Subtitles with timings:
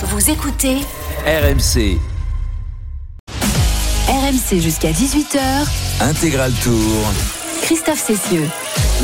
[0.00, 0.76] Vous écoutez
[1.26, 1.98] RMC
[4.08, 5.40] RMC jusqu'à 18h.
[6.00, 7.04] Intégral Tour.
[7.62, 8.48] Christophe Cessieux.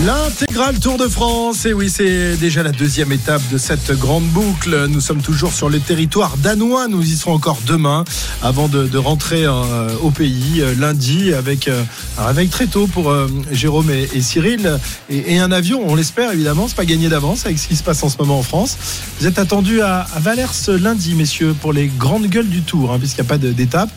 [0.03, 4.87] L'intégral Tour de France, et oui, c'est déjà la deuxième étape de cette grande boucle.
[4.89, 6.89] Nous sommes toujours sur le territoire danois.
[6.89, 8.05] Nous y serons encore demain,
[8.43, 11.84] avant de, rentrer euh, au pays euh, lundi avec euh,
[12.19, 14.79] un réveil très tôt pour euh, Jérôme et, Cyril
[15.09, 15.80] et, et un avion.
[15.87, 16.66] On l'espère évidemment.
[16.66, 18.77] C'est pas gagné d'avance avec ce qui se passe en ce moment en France.
[19.20, 22.98] Vous êtes attendus à, à Valers lundi, messieurs, pour les grandes gueules du Tour, hein,
[22.98, 23.91] puisqu'il n'y a pas d'étape.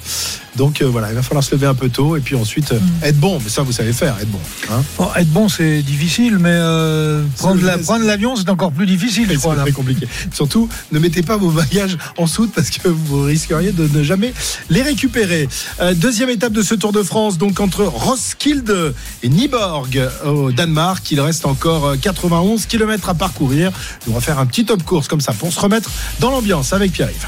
[0.58, 2.80] Donc euh, voilà, il va falloir se lever un peu tôt et puis ensuite euh,
[3.04, 3.40] être bon.
[3.44, 4.40] Mais ça, vous savez faire, être bon.
[4.72, 8.72] Hein Bon, être bon, c'est difficile, mais euh, prendre la- C'est- prendre l'avion, c'est encore
[8.72, 9.56] plus difficile, je C'est crois.
[9.56, 10.08] très compliqué.
[10.34, 14.34] Surtout, ne mettez pas vos bagages en soute parce que vous risqueriez de ne jamais
[14.70, 15.48] les récupérer.
[15.96, 21.10] Deuxième étape de ce Tour de France, donc entre Roskilde et Nyborg au Danemark.
[21.12, 23.72] Il reste encore euh, 91 km à parcourir.
[24.10, 26.92] On va faire un petit top course comme ça pour se remettre dans l'ambiance avec
[26.92, 27.28] Pierre-Yves.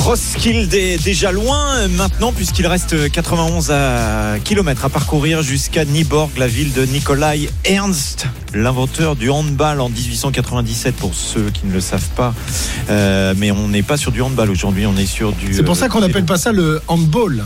[0.00, 6.30] Roskilde est déjà loin euh, maintenant puisqu'il reste 91 à kilomètres à parcourir jusqu'à Nyborg,
[6.38, 11.80] la ville de Nikolai Ernst, l'inventeur du handball en 1897 pour ceux qui ne le
[11.80, 12.34] savent pas.
[12.88, 15.52] Euh, mais on n'est pas sur du handball aujourd'hui, on est sur du.
[15.52, 17.44] C'est pour ça qu'on euh, n'appelle pas ça le handball.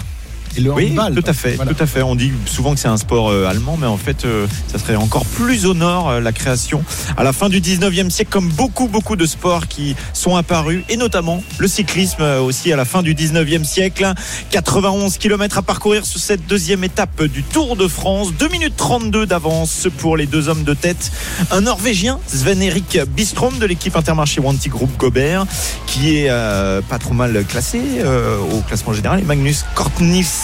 [0.56, 1.14] Et le Oui, handball.
[1.22, 1.72] tout à fait, Voilà.
[1.74, 2.02] tout à fait.
[2.02, 4.97] On dit souvent que c'est un sport euh, allemand, mais en fait, euh, ça serait
[4.97, 6.84] encore plus au nord euh, la création
[7.16, 10.97] à la fin du 19e siècle, comme beaucoup, beaucoup de sports qui sont apparus, et
[10.97, 14.12] notamment le cyclisme euh, aussi à la fin du 19e siècle.
[14.50, 18.32] 91 km à parcourir sur cette deuxième étape du Tour de France.
[18.38, 21.10] 2 minutes 32 d'avance pour les deux hommes de tête.
[21.50, 25.47] Un Norvégien, Sven-Erik Bistrom de l'équipe Intermarché Wanty Group Gobert,
[25.86, 29.20] qui est euh, pas trop mal classé euh, au classement général.
[29.20, 29.64] Et Magnus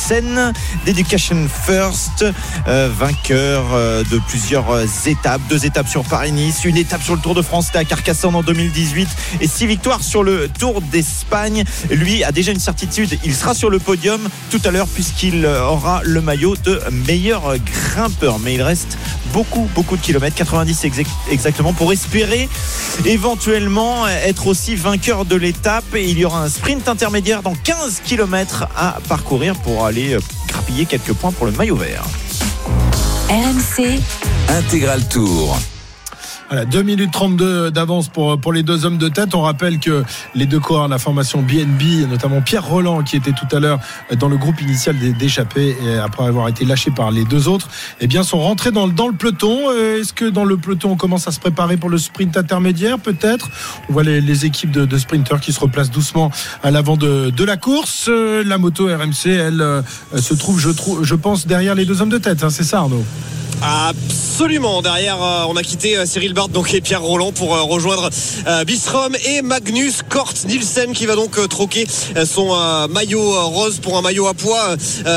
[0.00, 0.52] Kortnissen
[0.86, 2.24] d'Education First,
[2.68, 5.40] euh, vainqueur euh, de plusieurs euh, étapes.
[5.48, 8.42] Deux étapes sur Paris-Nice, une étape sur le Tour de France, c'était à Carcassonne en
[8.42, 9.08] 2018,
[9.40, 11.64] et six victoires sur le Tour d'Espagne.
[11.90, 16.00] Lui a déjà une certitude, il sera sur le podium tout à l'heure puisqu'il aura
[16.04, 18.38] le maillot de meilleur grimpeur.
[18.38, 18.96] Mais il reste
[19.32, 22.48] beaucoup, beaucoup de kilomètres, 90 exact- exactement, pour espérer
[23.04, 25.94] éventuellement être aussi vainqueur de l'étape.
[25.94, 30.20] Et il y aura un sprint intermédiaire dans 15 km à parcourir pour aller euh,
[30.46, 32.04] grappiller quelques points pour le maillot vert.
[33.28, 34.00] RMC,
[34.48, 35.58] Intégral Tour.
[36.50, 39.36] Voilà, 2 minutes 32 d'avance pour, pour les deux hommes de tête.
[39.36, 40.02] On rappelle que
[40.34, 43.78] les deux de la formation BNB, notamment Pierre Roland, qui était tout à l'heure
[44.18, 47.68] dans le groupe initial des d'échappés, après avoir été lâché par les deux autres,
[48.00, 49.70] eh bien, sont rentrés dans, dans le peloton.
[49.70, 52.98] Euh, Est-ce que dans le peloton, on commence à se préparer pour le sprint intermédiaire,
[52.98, 53.48] peut-être?
[53.88, 56.32] On voit les, les équipes de, de sprinteurs qui se replacent doucement
[56.64, 58.06] à l'avant de, de la course.
[58.08, 59.82] Euh, La moto RMC, elle, euh,
[60.18, 60.70] se trouve, je,
[61.02, 62.42] je pense, derrière les deux hommes de tête.
[62.42, 63.04] hein, C'est ça, Arnaud?
[63.62, 64.80] Absolument.
[64.80, 68.08] Derrière, on a quitté Cyril Donc, Pierre Roland pour euh, rejoindre
[68.46, 71.86] euh, Bistrom et Magnus Kort Nielsen qui va donc euh, troquer
[72.24, 72.56] son
[72.88, 74.76] maillot rose pour un maillot à poids.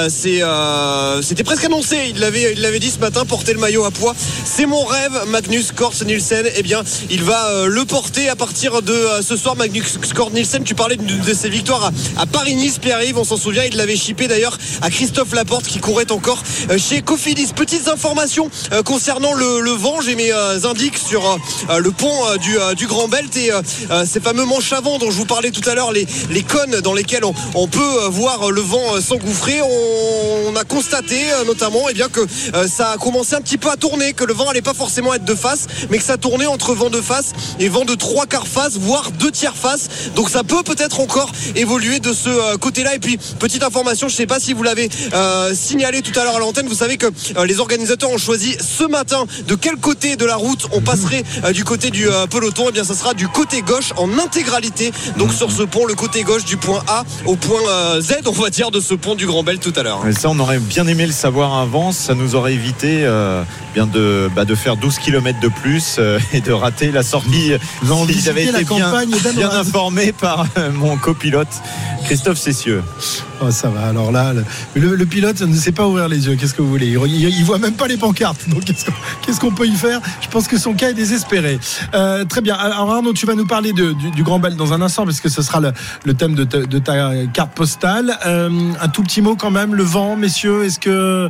[0.10, 1.98] C'était presque annoncé.
[2.10, 3.26] Il l'avait, il l'avait dit ce matin.
[3.26, 5.12] Porter le maillot à poids, c'est mon rêve.
[5.28, 9.56] Magnus Kort Nielsen, eh bien, il va le porter à partir de ce soir.
[9.56, 12.80] Magnus Kort Nielsen, tu parlais de, ses victoires à, Paris-Nice.
[12.80, 16.42] Pierre-Yves, on s'en souvient, il l'avait chippé d'ailleurs à Christophe Laporte qui courait encore
[16.78, 17.54] chez Cofidis.
[17.56, 18.50] Petites informations
[18.86, 20.02] concernant le, le vent.
[20.02, 24.04] J'ai mes indices sur euh, le pont euh, du, euh, Grand Belt et euh, euh,
[24.04, 26.08] ces fameux manches avant dont je vous parlais tout à l'heure, les,
[26.42, 29.62] cônes dans lesquels on, peut euh, voir le vent euh, s'engouffrer.
[29.62, 33.70] On, a constaté euh, notamment eh bien, que euh, ça a commencé un petit peu
[33.70, 36.46] à tourner, que le vent allait pas forcément être de face, mais que ça tournait
[36.48, 39.88] entre vent de face et vent de trois quarts face, voire deux tiers face.
[40.16, 42.96] Donc ça peut peut-être encore évoluer de ce euh, côté-là.
[42.96, 46.36] Et puis, petite information, je sais pas si vous l'avez euh, signalé tout à l'heure
[46.36, 47.08] à l'antenne, vous savez que
[47.38, 51.03] euh, les organisateurs ont choisi ce matin de quel côté de la route on passerait
[51.44, 52.70] euh, du côté du euh, peloton.
[52.70, 54.92] Et bien, ça sera du côté gauche en intégralité.
[55.18, 58.32] Donc sur ce pont, le côté gauche du point A au point euh, Z, on
[58.32, 60.02] va dire, de ce pont du Grand Bel tout à l'heure.
[60.18, 61.92] Ça, on aurait bien aimé le savoir avant.
[61.92, 63.44] Ça nous aurait évité euh,
[63.74, 67.54] bien de, bah, de faire 12 km de plus euh, et de rater la sortie.
[67.82, 68.92] Vous avez Si la été bien,
[69.36, 71.48] bien informé par euh, mon copilote
[72.06, 72.84] Christophe Cessieux.
[73.42, 73.88] Oh, ça va.
[73.88, 74.44] Alors là, le,
[74.76, 76.36] le- le pilote ne sait pas ouvrir les yeux.
[76.36, 76.88] Qu'est-ce que vous voulez?
[76.88, 78.48] Il, il- il voit même pas les pancartes.
[78.50, 78.92] Donc qu'est-ce qu'on
[79.26, 80.00] qu'est-ce qu'on peut y faire?
[80.22, 81.60] Je pense que son est désespéré.
[81.94, 82.56] Euh, très bien.
[82.56, 85.42] Alors Arnaud, tu vas nous parler du, Grand Bel dans un instant, parce que ce
[85.42, 88.18] sera le, thème de ta, carte postale.
[88.26, 88.50] Euh,
[88.82, 89.76] un tout petit mot quand même.
[89.76, 91.30] Le vent, messieurs, est-ce que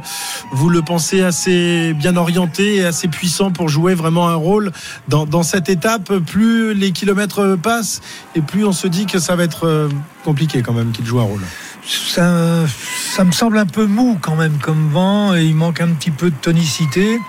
[0.51, 4.71] vous le pensez assez bien orienté et assez puissant pour jouer vraiment un rôle
[5.07, 6.13] dans, dans cette étape?
[6.19, 8.01] Plus les kilomètres passent
[8.35, 9.89] et plus on se dit que ça va être euh,
[10.23, 11.41] compliqué quand même qu'il joue un rôle.
[11.85, 16.11] Ça, me semble un peu mou quand même comme vent et il manque un petit
[16.11, 17.19] peu de tonicité.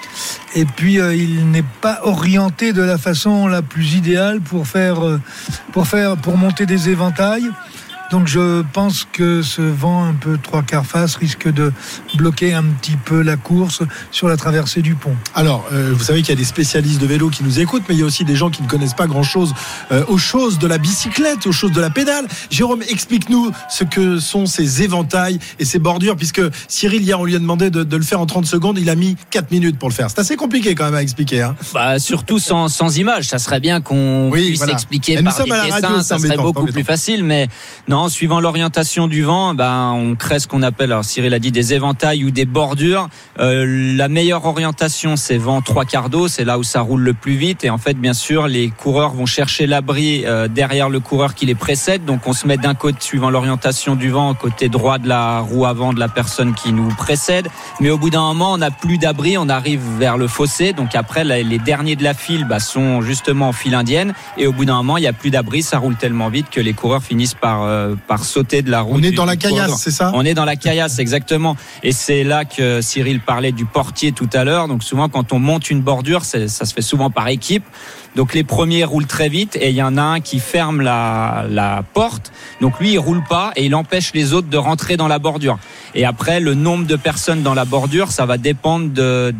[0.55, 5.05] Et puis euh, il n'est pas orienté de la façon la plus idéale pour faire,
[5.05, 5.21] euh,
[5.73, 7.51] pour faire, pour monter des éventails.
[8.15, 11.73] Donc je pense que ce vent un peu trois quarts face risque de
[12.15, 13.83] bloquer un petit peu la course
[14.13, 15.17] sur la traversée du pont.
[15.35, 17.97] Alors, euh, vous savez qu'il y a des spécialistes de vélo qui nous écoutent, mais
[17.97, 19.53] il y a aussi des gens qui ne connaissent pas grand-chose
[19.91, 22.27] euh, aux choses de la bicyclette, aux choses de la pédale.
[22.51, 27.35] Jérôme, explique-nous ce que sont ces éventails et ces bordures, puisque Cyril, hier, on lui
[27.35, 29.89] a demandé de, de le faire en 30 secondes, il a mis 4 minutes pour
[29.89, 30.09] le faire.
[30.09, 31.43] C'est assez compliqué quand même à expliquer.
[31.43, 31.57] Hein.
[31.73, 33.25] Bah, surtout sans, sans images.
[33.27, 34.75] Ça serait bien qu'on Oui, puisse voilà.
[34.75, 36.01] expliquer Et par des dessins.
[36.05, 37.25] ça serait beaucoup plus facile.
[37.25, 37.49] Mais
[37.89, 41.53] non, suivant l'orientation du vent, ben, on crée ce qu'on appelle, alors Cyril a dit
[41.53, 43.09] des éventails ou des bordures.
[43.39, 46.29] Euh, la meilleure orientation, c'est vent trois quarts d'eau.
[46.29, 47.65] C'est là où ça roule le plus vite.
[47.65, 51.47] Et en fait, bien sûr, les coureurs vont chercher l'abri euh, derrière le coureur qui
[51.47, 52.05] les précède.
[52.05, 55.67] Donc, on se met d'un côté, suivant l'orientation du vent, côté droit de la roue
[55.67, 57.49] avant de la personne qui nous précède.
[57.81, 59.37] Mais au bout d'un moment, on n'a plus d'abri.
[59.39, 60.73] On arrive vers le fossé.
[60.73, 64.15] Donc après, les derniers de la file bah, sont justement en file indienne.
[64.39, 65.63] Et au bout d'un moment, il n'y a plus d'abri.
[65.63, 68.97] Ça roule tellement vite que les coureurs finissent par, euh, par sauter de la route.
[68.99, 71.57] On est du- dans la caillasse, c'est ça On est dans la caillasse, exactement.
[71.83, 74.69] Et c'est là que Cyril parlait du portier tout à l'heure.
[74.69, 77.65] Donc souvent, quand on monte une bordure, ça se fait souvent par équipe.
[78.17, 81.45] Donc les premiers roulent très vite et il y en a un qui ferme la,
[81.51, 82.31] la porte.
[82.61, 85.59] Donc lui, il roule pas et il empêche les autres de rentrer dans la bordure.
[85.97, 89.33] Et après, le nombre de personnes dans la bordure, ça va dépendre de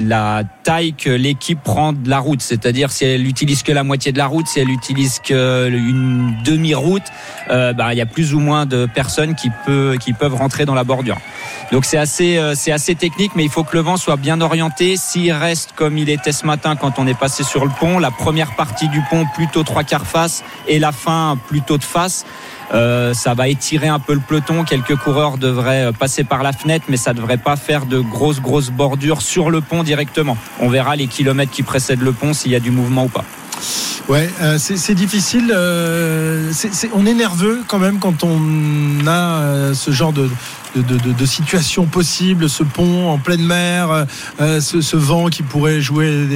[0.00, 2.42] la taille que l'équipe prend de la route.
[2.42, 6.34] C'est-à-dire si elle utilise que la moitié de la route, si elle utilise que une
[6.44, 7.02] demi-route,
[7.50, 10.66] euh, bah, il y a plus ou moins de personnes qui, peut, qui peuvent rentrer
[10.66, 11.16] dans la bordure.
[11.72, 14.40] Donc c'est assez, euh, c'est assez technique, mais il faut que le vent soit bien
[14.42, 14.96] orienté.
[14.96, 18.10] S'il reste comme il était ce matin quand on est passé sur le pont, la
[18.10, 22.26] première partie du pont plutôt trois quarts face et la fin plutôt de face.
[22.72, 24.64] Euh, ça va étirer un peu le peloton.
[24.64, 28.00] Quelques coureurs devraient euh, passer par la fenêtre, mais ça ne devrait pas faire de
[28.00, 30.36] grosses, grosses bordures sur le pont directement.
[30.60, 33.24] On verra les kilomètres qui précèdent le pont s'il y a du mouvement ou pas.
[34.08, 35.50] Ouais, euh, c'est difficile.
[36.94, 40.28] on est nerveux quand même quand on a ce genre de,
[40.74, 44.06] de, de, de- de situation possible, ce pont en pleine mer,
[44.40, 46.26] euh, ce, ce vent qui pourrait jouer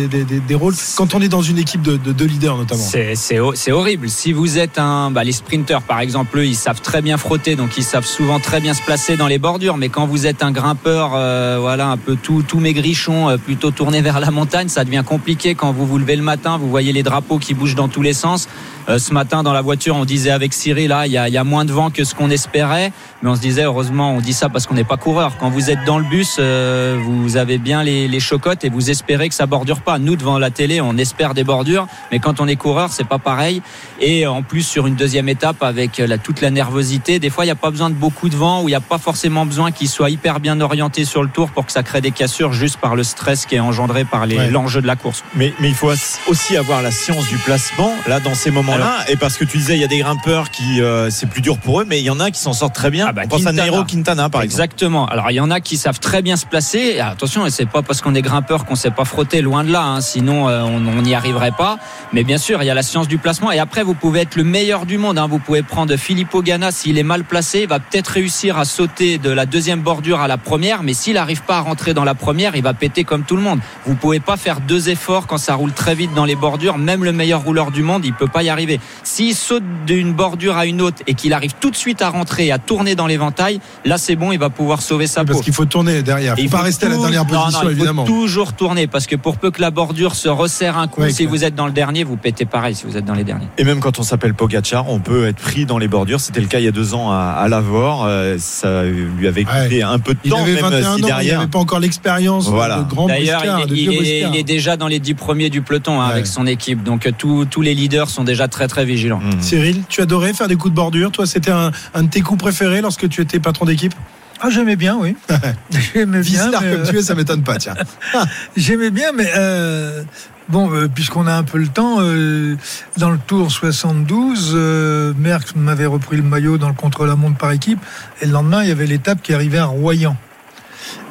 [0.47, 0.75] des, rôles.
[0.97, 2.81] Quand on est dans une équipe de, de leaders notamment.
[2.83, 4.09] C'est- C'est ho- c'est horrible.
[4.09, 7.57] Si vous êtes un, bah, les sprinteurs par exemple, eux, ils savent très bien frotter,
[7.57, 9.77] donc ils savent souvent très bien se placer dans les bordures.
[9.77, 13.71] Mais quand vous êtes un grimpeur, euh, voilà, un peu tout, tout maigrichon, euh, plutôt
[13.71, 16.59] tourné vers la montagne, ça devient compliqué quand vous vous levez le matin.
[16.59, 18.49] Vous voyez les drapeaux qui bougent dans tous les sens.
[18.89, 21.45] Euh, ce matin, dans la voiture, on disait avec Cyril, là, il y y a
[21.45, 22.91] moins de vent que ce qu'on espérait,
[23.23, 25.39] mais on se disait heureusement, on dit ça parce qu'on n'est pas coureur.
[25.41, 28.91] Quand vous êtes dans le bus, euh, vous avez bien les, les chocottes et vous
[28.91, 29.99] espérez que ça bordure pas.
[29.99, 33.19] Nous, devant la télé, on espère des bordures, mais quand on est coureur, c'est pas
[33.19, 33.63] pareil.
[34.01, 37.49] Et en plus, sur une deuxième étape, avec la, toute la nervosité, des fois, il
[37.49, 39.73] n'y a pas besoin de beaucoup de vent ou il n'y a pas forcément besoin
[39.73, 42.77] qu'il soit hyper bien orienté sur le tour pour que ça crée des cassures juste
[42.77, 44.51] par le stress qui est engendré par les- Ouais.
[44.51, 45.25] l'enjeu de la course.
[45.35, 45.91] Mais, mais il faut
[46.29, 49.05] aussi avoir la science du placement là dans ces moments-là.
[49.09, 51.57] Et parce que tu disais, il y a des grimpeurs qui euh, c'est plus dur
[51.59, 53.07] pour eux, mais il y en a qui s'en sortent très bien.
[53.09, 53.53] Ah bah, On pense à
[53.85, 54.18] Quintana.
[54.27, 54.45] Exemple.
[54.45, 55.07] Exactement.
[55.07, 57.01] Alors il y en a qui savent très bien se placer.
[57.01, 59.83] Attention, et c'est pas parce qu'on est grimpeur qu'on sait pas frotter, loin de là.
[59.85, 60.01] hein.
[60.01, 61.79] Sinon, euh, on n'y arriverait pas.
[62.13, 63.53] Mais bien sûr, il y a la science du placement.
[63.53, 65.19] Et après, vous pouvez être le meilleur du monde.
[65.19, 65.27] hein.
[65.29, 69.19] Vous pouvez prendre Filippo Ganna s'il est mal placé, il va peut-être réussir à sauter
[69.19, 70.83] de la deuxième bordure à la première.
[70.83, 73.43] Mais s'il n'arrive pas à rentrer dans la première, il va péter comme tout le
[73.43, 73.61] monde.
[73.87, 76.79] Vous pouvez pas faire deux efforts quand ça roule très vite dans les bordures.
[76.79, 78.81] Même le meilleur rouleur du monde, il peut pas y arriver.
[79.05, 82.51] S'il saute d'une bordure à une autre et qu'il arrive tout de suite à rentrer
[82.53, 85.45] à tourner dans l'éventail, là c'est bon, il va pouvoir sauver sa Parce peau.
[85.45, 86.35] qu'il faut tourner derrière.
[86.39, 88.05] Il Et faut pas rester à la dernière non, non, position, il faut évidemment.
[88.05, 91.29] toujours tourner parce que pour peu que la bordure se resserre un coup, si clair.
[91.29, 93.49] vous êtes dans le dernier, vous pétez pareil si vous êtes dans les derniers.
[93.59, 96.21] Et même quand on s'appelle Pogacar, on peut être pris dans les bordures.
[96.21, 98.05] C'était le cas il y a deux ans à, à Lavore.
[98.07, 100.95] Euh, Ça lui avait coûté un peu de Il temps, avait même 21 si ans,
[100.97, 101.39] il derrière.
[101.41, 102.79] n'avait pas encore l'expérience Voilà.
[102.81, 106.07] de grand D'ailleurs, il, il il est déjà dans les dix premiers du peloton hein,
[106.07, 106.13] Ouais.
[106.15, 106.83] avec son équipe.
[106.83, 109.21] Donc euh, tous- les leaders sont déjà très très vigilants.
[109.21, 109.41] Mhm.
[109.43, 111.11] Cyril, tu adorais faire des coups de bordure.
[111.11, 113.95] Toi, c'était un, un de tes coups préférés lorsque tu étais patron d'équipe?
[114.41, 115.17] Ah, j'aimais bien, oui.
[115.71, 116.47] j'aimais bien.
[116.47, 117.75] Mais, comme euh, tu es, ça m'étonne pas, tiens.
[118.57, 120.03] J'aimais bien, mais euh,
[120.49, 122.57] bon, euh, puisqu'on a un peu le temps, euh,
[122.99, 127.81] dans le Tour 72, euh, Merckx m'avait repris le maillot dans le contre-la-montre par équipe,
[128.21, 130.17] et le lendemain, il y avait l'étape qui arrivait à Royan.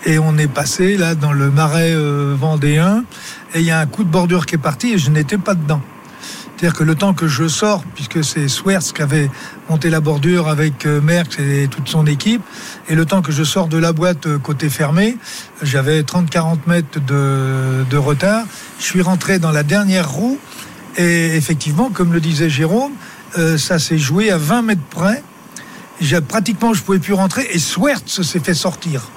[0.06, 3.04] Et on est passé là dans le marais euh, vendéen,
[3.54, 5.54] et il y a un coup de bordure qui est parti, et je n'étais pas
[5.54, 5.82] dedans.
[6.58, 9.30] C'est-à-dire que le temps que je sors, puisque c'est Swerts qui avait
[9.70, 12.42] monté la bordure avec euh, Merckx et toute son équipe,
[12.90, 15.20] et le temps que je sors de la boîte euh, côté fermé,
[15.62, 18.46] j'avais 30-40 mètres de, retard.
[18.80, 20.40] Je suis rentré dans la dernière roue,
[20.98, 22.94] et effectivement, comme le disait Jérôme,
[23.38, 25.22] euh, ça s'est joué à 20 mètres près.
[26.28, 29.10] Pratiquement, je pouvais plus rentrer, et Swerts s'est fait sortir.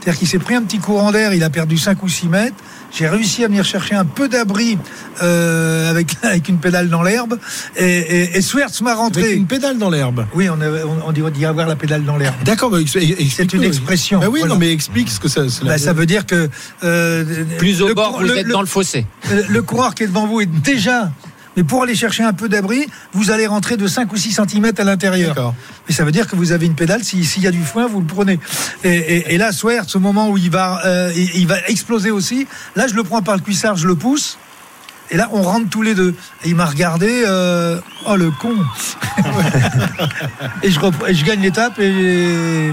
[0.00, 2.56] C'est-à-dire qu'il s'est pris un petit courant d'air, il a perdu 5 ou 6 mètres.
[2.96, 4.78] J'ai réussi à venir chercher un peu d'abri
[5.22, 7.38] euh, avec, avec une pédale dans l'herbe.
[7.76, 9.32] Et, et, et Swerts m'a Avec rentré.
[9.34, 10.26] une pédale dans l'herbe.
[10.34, 12.36] Oui, on, avait- on, on dit, on dit avoir la pédale dans l'herbe.
[12.44, 13.62] D'accord, bah, explique-nous.
[13.62, 14.54] une expression, Bah oui, voilà.
[14.54, 15.42] non, mais explique ce que ça.
[15.64, 16.48] Bah, ça veut dire que
[16.84, 19.06] euh, Plus au le bord, cour- vous le- êtes le- dans le fossé.
[19.32, 21.10] Euh, le coureur qui est devant vous est déjà.
[21.56, 24.72] Mais pour aller chercher un peu d'abri, vous allez rentrer de 5 ou 6 cm
[24.78, 25.34] à l'intérieur.
[25.88, 27.86] Mais ça veut dire que vous avez une pédale, si- s'il y a du foin,
[27.86, 28.38] vous le prenez.
[28.82, 32.10] Et, et, et là, Swerts, au moment où il va, euh, il, il va exploser
[32.10, 32.46] aussi,
[32.76, 34.38] là, je le prends par le cuissard, je le pousse.
[35.10, 36.14] Et là, on rentre tous les deux.
[36.44, 38.54] Et il m'a regardé, euh, oh le con.
[40.62, 41.78] et, je repre- et je gagne l'étape.
[41.78, 42.70] Et,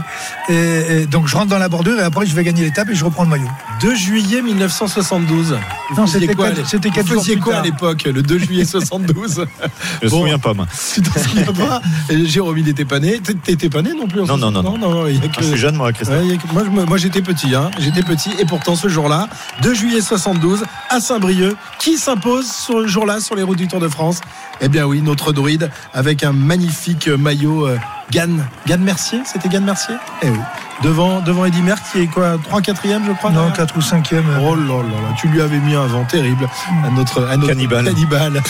[0.50, 2.96] et- et donc je rentre dans la bordure et après je vais gagner l'étape et
[2.96, 3.50] je reprends le maillot.
[3.82, 5.58] 2 juillet 1972.
[5.92, 7.66] Vous Non, c'était quoi, c'était vous jours faisiez plus quoi à tard.
[7.66, 9.46] l'époque, le 2 juillet 72
[10.02, 10.20] Je me Bon.
[10.22, 10.68] souviens pas, moi.
[10.94, 11.82] Tu t'en souviens pas
[12.26, 13.20] Jérôme, il n'était pas né.
[13.20, 14.80] T'é- T'étais pas né non plus en Non, non, non, 72?
[14.82, 16.18] non, non, il y a Ah, que- je suis jeune, moi, Christophe.
[16.18, 17.72] Ouais, il y a que- moi, me- j'étais petit, hein.
[17.80, 19.28] j'étais petit, et pourtant ce jour-là,
[19.62, 23.88] 2 juillet 72, à Saint-Brieuc, qui s'impose ce jour-là sur les routes du Tour de
[23.88, 24.22] France.
[24.60, 27.78] Eh bien oui, notre druide avec un magnifique maillot euh,
[28.12, 29.96] Gann, Gann Mercier, c'était Gann Mercier?
[30.22, 30.38] Eh oui.
[30.84, 33.82] Devant, devant Eddy Merckx qui est quoi 3 4 je crois Non, derrière 4 ou
[33.82, 34.24] 5e.
[34.42, 36.50] Oh là là là, tu lui avais mis un vent terrible
[36.84, 37.86] à notre, à notre Cannibale.
[37.86, 38.42] cannibale.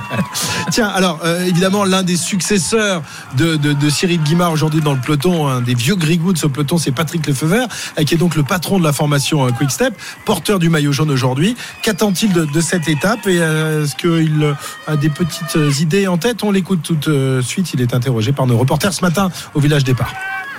[0.70, 3.02] Tiens, alors euh, évidemment l'un des successeurs
[3.36, 6.46] de, de, de Cyril Guimard aujourd'hui dans le peloton, un des vieux Grigouds de ce
[6.48, 7.68] peloton, c'est Patrick Lefeuvert,
[7.98, 9.94] euh, qui est donc le patron de la formation euh, Quick Step,
[10.24, 11.56] porteur du maillot jaune aujourd'hui.
[11.82, 14.54] Qu'attend-il de, de cette étape et euh, est-ce qu'il
[14.88, 16.42] a des petites idées en tête?
[16.42, 17.72] On l'écoute tout de suite.
[17.74, 20.12] Il est interrogé par nos reporters ce matin au village départ.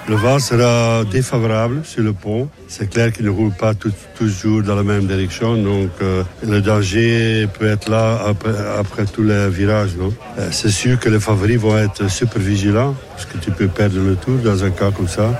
[0.09, 2.49] Le vent sera défavorable sur le pont.
[2.67, 7.47] C'est clair qu'il ne roule pas toujours dans la même direction, donc euh, le danger
[7.59, 9.91] peut être là après, après tous les virages.
[10.39, 13.99] Euh, C'est sûr que les favoris vont être super vigilants, parce que tu peux perdre
[13.99, 15.39] le tour dans un cas comme ça.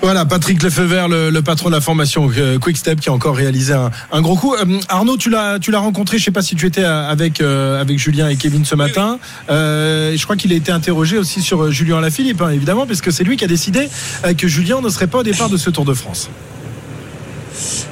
[0.00, 3.36] Voilà, Patrick Lefeuvert, le, le patron de la formation euh, Quick Step, qui a encore
[3.36, 4.54] réalisé un, un gros coup.
[4.54, 6.18] Euh, Arnaud, tu l'as, tu l'as rencontré.
[6.18, 9.18] Je sais pas si tu étais euh, avec euh, avec Julien et Kevin ce matin.
[9.50, 13.10] Euh, je crois qu'il a été interrogé aussi sur Julien Alaphilippe, hein, évidemment, parce que
[13.10, 13.88] c'est lui qui a décidé
[14.36, 16.30] que Julien ne serait pas au départ de ce Tour de France.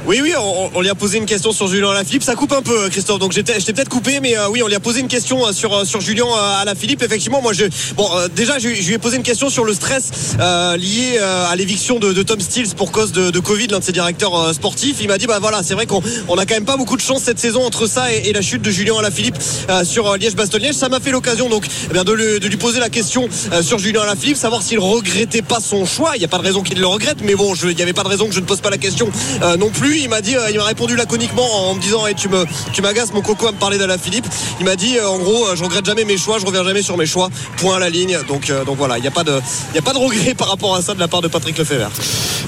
[0.07, 2.23] Oui, oui, on, lui a posé une question sur Julien Alaphilippe.
[2.23, 3.19] Ça coupe un peu, Christophe.
[3.19, 5.75] Donc j'étais, peut-être coupé, mais euh, oui, on lui a posé une question euh, sur
[5.75, 6.27] euh, sur Julien
[6.61, 7.03] Alaphilippe.
[7.03, 7.51] Effectivement, moi,
[7.97, 10.37] bon, déjà, je, lui ai posé une question sur le stress
[10.79, 14.99] lié à l'éviction de, Tom Stills pour cause de, Covid, l'un de ses directeurs sportifs.
[15.01, 17.03] Il m'a dit, bah voilà, c'est vrai qu'on on a quand même pas beaucoup de
[17.03, 19.39] chance cette saison entre ça et, la chute de Julien Alaphilippe
[19.83, 20.77] sur Liège-Bastogne-Liège.
[20.77, 23.29] Ça m'a fait l'occasion donc eh de, lui, poser la question
[23.61, 26.13] sur Julien Alaphilippe, savoir s'il regrettait pas son choix.
[26.15, 28.05] Il n'y a pas de raison qu'il le regrette, mais bon, il n'y avait pas
[28.05, 29.11] de raison que je ne pose pas la question
[29.59, 29.96] non plus.
[30.03, 32.83] Il m'a dit, euh, il m'a répondu laconiquement en me disant, hey, tu me, tu
[32.83, 34.27] m'agaces mon coco à me parler d'Alaphilippe.
[34.61, 36.83] Il m'a dit, euh, en gros, euh, je regrette jamais mes choix, je reviens jamais
[36.83, 37.29] sur mes choix.
[37.57, 38.19] Point à la ligne.
[38.29, 39.41] Donc, donc voilà, il n'y a pas de,
[39.75, 41.91] il a pas de regret par rapport à ça de la part de Patrick Lefebvre.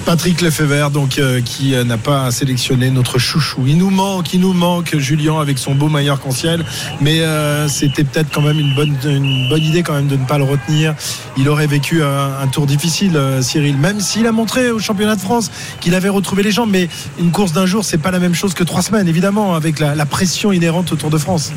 [0.05, 3.65] Patrick Lefebvre, donc qui n'a pas sélectionné notre chouchou.
[3.67, 6.65] Il nous manque, il nous manque Julien avec son beau maillot arc-en-ciel,
[7.01, 7.21] mais
[7.69, 10.45] c'était peut-être quand même une bonne, une bonne idée quand même de ne pas le
[10.45, 10.95] retenir.
[11.37, 15.51] Il aurait vécu un, tour difficile, Cyril, même s'il a montré au championnat de France
[15.81, 16.71] qu'il avait retrouvé les jambes.
[16.71, 16.89] Mais
[17.19, 19.95] une course d'un jour, c'est pas la même chose que trois semaines, évidemment, avec la,
[20.07, 21.53] pression inhérente au Tour de France.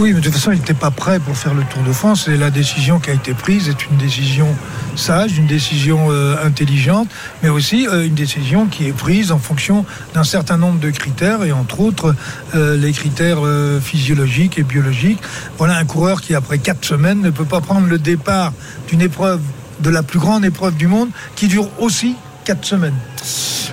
[0.00, 2.26] Oui, mais de toute façon, il n'était pas prêt pour faire le Tour de France.
[2.26, 4.48] Et la décision qui a été prise est une décision
[4.96, 7.06] sage, une décision euh, intelligente,
[7.44, 11.44] mais aussi euh, une décision qui est prise en fonction d'un certain nombre de critères,
[11.44, 12.16] et entre autres
[12.56, 13.38] euh, les critères
[13.80, 15.20] physiologiques et biologiques.
[15.58, 18.52] Voilà un coureur qui, après quatre semaines, ne peut pas prendre le départ
[18.88, 19.42] d'une épreuve,
[19.78, 22.98] de la plus grande épreuve du monde, qui dure aussi quatre semaines.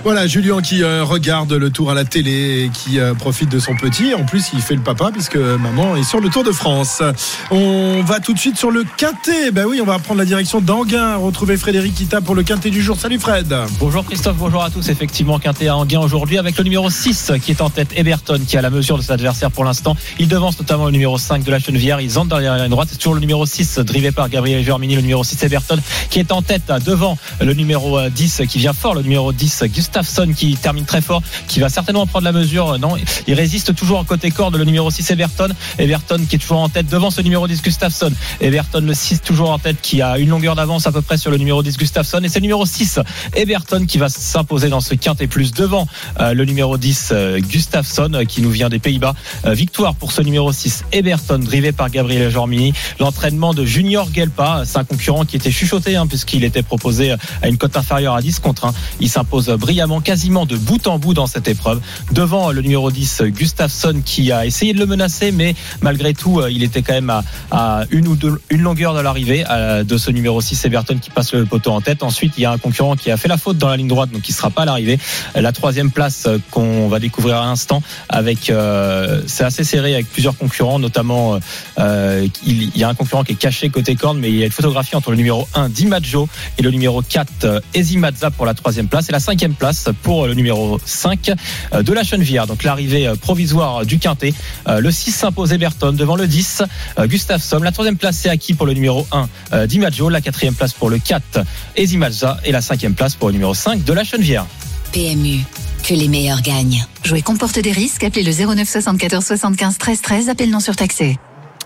[0.04, 3.58] Voilà, Julien qui euh, regarde le tour à la télé et qui euh, profite de
[3.58, 4.14] son petit.
[4.14, 7.02] En plus, il fait le papa puisque maman est sur le Tour de France.
[7.50, 9.50] On va tout de suite sur le quintet.
[9.50, 11.16] Ben oui, on va prendre la direction d'Anguin.
[11.16, 12.96] Retrouver Frédéric Kita pour le quintet du jour.
[12.98, 13.54] Salut Fred.
[13.78, 14.88] Bonjour Christophe, bonjour à tous.
[14.88, 18.56] Effectivement, Quintet à Anguin aujourd'hui avec le numéro 6 qui est en tête, Eberton, qui
[18.56, 19.96] a la mesure de son adversaire pour l'instant.
[20.18, 22.00] Il devance notamment le numéro 5 de la Chenevière.
[22.00, 22.88] Ils entrent derrière la ligne droite.
[22.90, 25.78] C'est toujours le numéro 6 drivé par Gabriel Germini, le numéro 6 Eberton,
[26.10, 30.32] qui est en tête devant le numéro 10 qui vient fort, le numéro 10 Gustafsson
[30.36, 32.76] qui termine très fort, qui va certainement prendre la mesure.
[32.80, 32.96] Non,
[33.28, 35.48] il résiste toujours côté corde, le numéro 6 Eberton.
[35.78, 38.10] Eberton qui est toujours en tête devant ce numéro 10 Gustafsson.
[38.40, 41.30] Eberton le 6 toujours en tête qui a une longueur d'avance à peu près sur
[41.30, 42.20] le numéro 10 Gustafsson.
[42.24, 42.98] Et c'est le numéro 6
[43.34, 45.86] Eberton qui va s'imposer dans ce quintet plus devant
[46.20, 49.14] euh, le numéro 10 euh, Gustafsson euh, qui nous vient des Pays-Bas.
[49.44, 52.72] Euh, victoire pour ce numéro 6 Eberton drivé par Gabriel Jormini.
[52.98, 57.48] L'entraînement de Junior Gelpa, c'est un concurrent qui était chuchoté hein, puisqu'il était proposé à
[57.48, 58.74] une cote inférieure à 10 contre 1.
[58.98, 62.90] Il s'impose brillamment brillamment, quasiment de bout en bout dans cette épreuve, devant le numéro
[62.90, 67.12] 10 Gustafsson qui a essayé de le menacer, mais malgré tout, il était quand même
[67.50, 69.44] à, une ou deux, une longueur de l'arrivée
[69.84, 72.02] de ce numéro 6 Everton qui passe le poteau en tête.
[72.02, 74.10] Ensuite, il y a un concurrent qui a fait la faute dans la ligne droite,
[74.10, 74.98] donc qui sera pas à l'arrivée.
[75.34, 80.38] La troisième place qu'on va découvrir à l'instant, avec euh, c'est assez serré avec plusieurs
[80.38, 81.38] concurrents, notamment
[81.78, 84.46] euh, il y a un concurrent qui est caché côté corne, mais il y a
[84.46, 88.54] une photographie entre le numéro 1 Dimaggio et le numéro 4 euh, Ezimazza pour la
[88.54, 89.65] troisième place et la cinquième place
[90.02, 91.30] pour le numéro 5
[91.72, 92.46] euh, de la Chenevière.
[92.46, 94.34] Donc l'arrivée provisoire du Quintet.
[94.68, 96.62] Le 6 s'impose Everton devant le 10
[97.00, 97.58] Gustafsson.
[97.58, 99.06] La troisième place c'est acquis pour le numéro
[99.52, 100.08] 1 Dimaggio.
[100.08, 101.40] La quatrième place pour le 4
[101.76, 104.46] Ezimazza et la cinquième place pour le numéro 5 de la Chenevière.
[104.92, 105.40] PMU.
[105.86, 106.84] Que les meilleurs gagnent.
[107.04, 108.02] Jouer comporte des risques.
[108.02, 110.28] Appelez le 09 74 75 13 13.
[110.28, 111.16] Appel non surtaxé.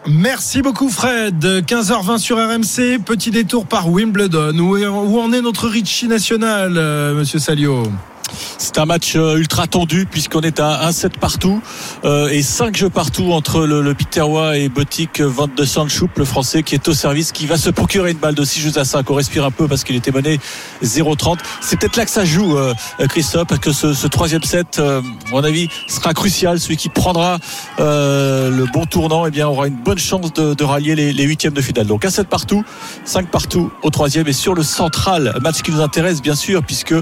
[0.06, 1.44] Merci beaucoup Fred.
[1.44, 2.98] 15h20 sur RMC.
[3.04, 4.58] Petit détour par Wimbledon.
[4.58, 7.82] Où, en est notre Richie national, euh, Monsieur Salio?
[8.58, 11.62] C'est un match euh, ultra tendu puisqu'on est à 1-7 partout
[12.04, 13.94] euh, et 5 jeux partout entre le, le
[14.54, 15.64] et Botic Van de
[16.16, 18.78] le français qui est au service, qui va se procurer une balle de 6 jeux
[18.78, 19.08] à 5.
[19.10, 20.40] On respire un peu parce qu'il était mené
[20.82, 21.38] 0-30.
[21.60, 22.74] C'est peut-être là que ça joue, euh,
[23.08, 26.58] Christophe, parce que ce, ce troisième set, à mon avis, sera crucial.
[26.58, 27.38] Celui qui prendra
[27.78, 31.54] le bon tournant, eh bien, aura une bonne chance de, de rallier les, les, huitièmes
[31.54, 31.86] de finale.
[31.86, 32.64] Donc 1-7 partout,
[33.04, 36.94] 5 partout au troisième et sur le central, match qui nous intéresse bien sûr puisque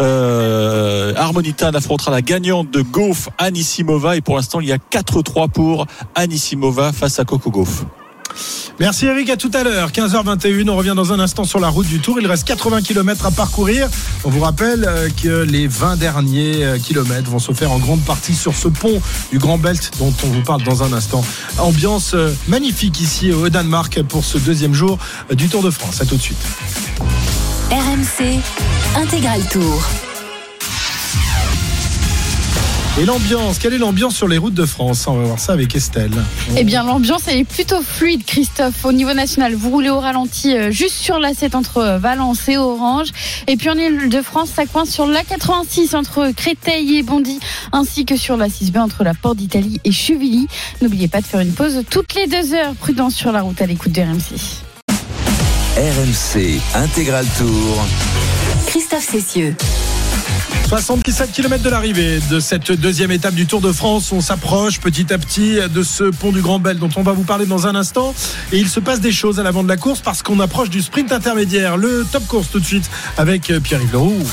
[0.00, 0.73] euh,
[1.16, 4.16] Harmonitan affrontera la gagnante de Goff, Anisimova.
[4.16, 7.84] Et pour l'instant, il y a 4-3 pour Anisimova face à Coco Goff.
[8.80, 10.68] Merci Eric, à tout à l'heure, 15h21.
[10.68, 12.18] On revient dans un instant sur la route du Tour.
[12.20, 13.88] Il reste 80 km à parcourir.
[14.24, 18.00] On vous rappelle euh, que les 20 derniers euh, kilomètres vont se faire en grande
[18.00, 19.00] partie sur ce pont
[19.30, 21.24] du Grand Belt dont on vous parle dans un instant.
[21.58, 22.16] Ambiance
[22.48, 24.98] magnifique ici au Danemark pour ce deuxième jour
[25.32, 26.00] du Tour de France.
[26.00, 26.44] À tout de suite.
[27.70, 28.40] RMC
[28.96, 30.03] Intégral Tour.
[32.96, 35.08] Et l'ambiance, quelle est l'ambiance sur les routes de France?
[35.08, 36.12] On va voir ça avec Estelle.
[36.56, 38.84] Eh bien, l'ambiance, elle est plutôt fluide, Christophe.
[38.84, 42.56] Au niveau national, vous roulez au ralenti euh, juste sur la 7 entre Valence et
[42.56, 43.08] Orange.
[43.48, 47.40] Et puis en Ile-de-France, ça coince sur la 86 entre Créteil et Bondy,
[47.72, 50.46] ainsi que sur la 6B entre la Porte d'Italie et Chuvilly.
[50.80, 52.74] N'oubliez pas de faire une pause toutes les deux heures.
[52.76, 54.38] Prudence sur la route à l'écoute de RMC.
[55.76, 57.84] RMC Intégral Tour.
[58.68, 59.56] Christophe Cessieux.
[60.68, 64.12] 77 km de l'arrivée de cette deuxième étape du Tour de France.
[64.12, 67.22] On s'approche petit à petit de ce pont du Grand Bel dont on va vous
[67.22, 68.14] parler dans un instant.
[68.52, 70.82] Et il se passe des choses à l'avant de la course parce qu'on approche du
[70.82, 71.76] sprint intermédiaire.
[71.76, 74.24] Le top course tout de suite avec Pierre-Yves Leroux.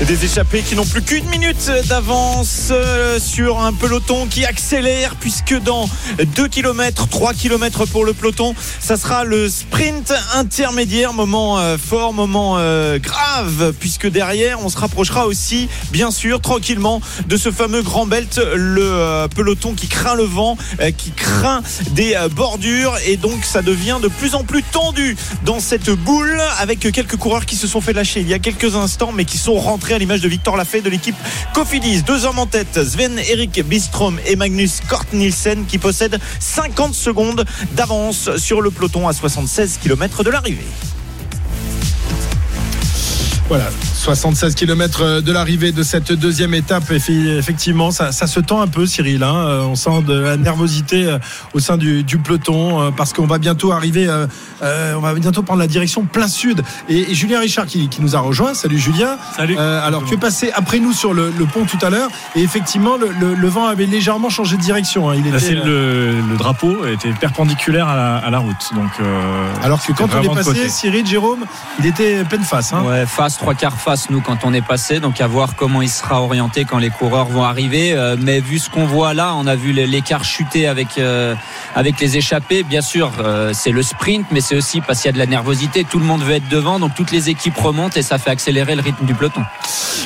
[0.00, 5.56] Des échappés qui n'ont plus qu'une minute d'avance euh, sur un peloton qui accélère puisque
[5.60, 5.88] dans
[6.34, 12.12] 2 km, 3 km pour le peloton, ça sera le sprint intermédiaire, moment euh, fort,
[12.12, 17.82] moment euh, grave puisque derrière on se rapprochera aussi bien sûr tranquillement de ce fameux
[17.82, 20.56] grand belt, le peloton qui craint le vent,
[20.96, 22.96] qui craint des bordures.
[23.06, 27.46] Et donc ça devient de plus en plus tendu dans cette boule avec quelques coureurs
[27.46, 29.98] qui se sont fait lâcher il y a quelques instants mais qui sont rentrés à
[29.98, 31.16] l'image de Victor Lafay de l'équipe
[31.54, 32.02] Cofidis.
[32.02, 37.44] Deux hommes en tête, Sven Erik Bistrom et Magnus Kort Nielsen qui possèdent 50 secondes
[37.72, 40.66] d'avance sur le peloton à 76 km de l'arrivée.
[43.52, 46.90] Voilà, 76 km de l'arrivée de cette deuxième étape.
[46.90, 49.22] Effectivement, ça, ça se tend un peu, Cyril.
[49.22, 49.34] Hein.
[49.36, 51.18] Euh, on sent de la nervosité euh,
[51.52, 54.08] au sein du, du peloton euh, parce qu'on va bientôt arriver,
[54.62, 56.62] on va bientôt prendre la direction plein sud.
[56.88, 58.54] Et, Julien Richard qui, qui, nous a rejoint.
[58.54, 59.18] Salut Julien.
[59.36, 59.58] Salut.
[59.58, 62.96] alors tu es passé après nous sur le, le pont tout à l'heure et effectivement
[62.96, 65.10] le, le, vent avait légèrement changé de direction.
[65.10, 65.16] Hein.
[65.18, 68.70] Il était, le, drapeau était perpendiculaire à la, à la route.
[68.74, 68.92] Donc,
[69.62, 71.44] alors que quand on est passé, Cyril, Jérôme,
[71.78, 72.72] il était pleine face.
[72.72, 72.82] Hein.
[72.86, 75.88] Ouais, face trois quarts face nous quand on est passé, donc à voir comment il
[75.88, 77.92] sera orienté quand les coureurs vont arriver.
[77.92, 81.34] Euh, mais vu ce qu'on voit là, on a vu l'écart chuter avec euh,
[81.74, 82.62] avec les échappés.
[82.62, 85.26] Bien sûr, euh, c'est le sprint, mais c'est aussi parce qu'il y a de la
[85.26, 85.82] nervosité.
[85.82, 88.76] Tout le monde veut être devant, donc toutes les équipes remontent et ça fait accélérer
[88.76, 89.42] le rythme du peloton.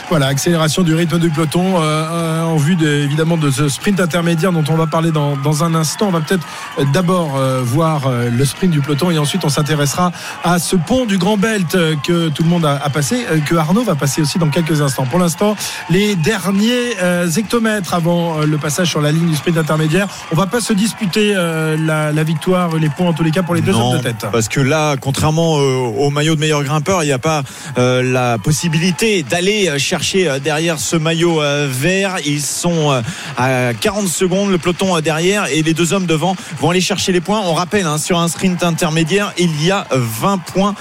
[0.08, 4.64] Voilà, accélération du rythme du peloton en vue de, évidemment de ce sprint intermédiaire dont
[4.68, 6.08] on va parler dans, un instant.
[6.08, 6.46] On va peut-être
[6.92, 10.12] d'abord voir le sprint du peloton et ensuite on s'intéressera
[10.44, 13.94] à ce pont du Grand Belt que tout le monde a, passé que Arnaud va
[13.94, 15.06] passer aussi dans quelques instants.
[15.06, 15.56] Pour l'instant,
[15.90, 20.08] les derniers euh, hectomètres avant euh, le passage sur la ligne du sprint intermédiaire.
[20.32, 23.60] On va pas se disputer la, victoire, les points en tous les cas pour les
[23.60, 24.26] deux hommes de tête.
[24.30, 27.42] Parce que là, contrairement au maillot de meilleur grimpeur, il n'y a pas
[27.76, 32.16] la possibilité d'aller chercher derrière ce maillot vert.
[32.24, 33.00] Ils sont
[33.36, 37.20] à 40 secondes, le peloton derrière et les deux hommes devant vont aller chercher les
[37.20, 37.40] points.
[37.44, 40.74] On rappelle, hein, sur un sprint intermédiaire, il y a 20 points,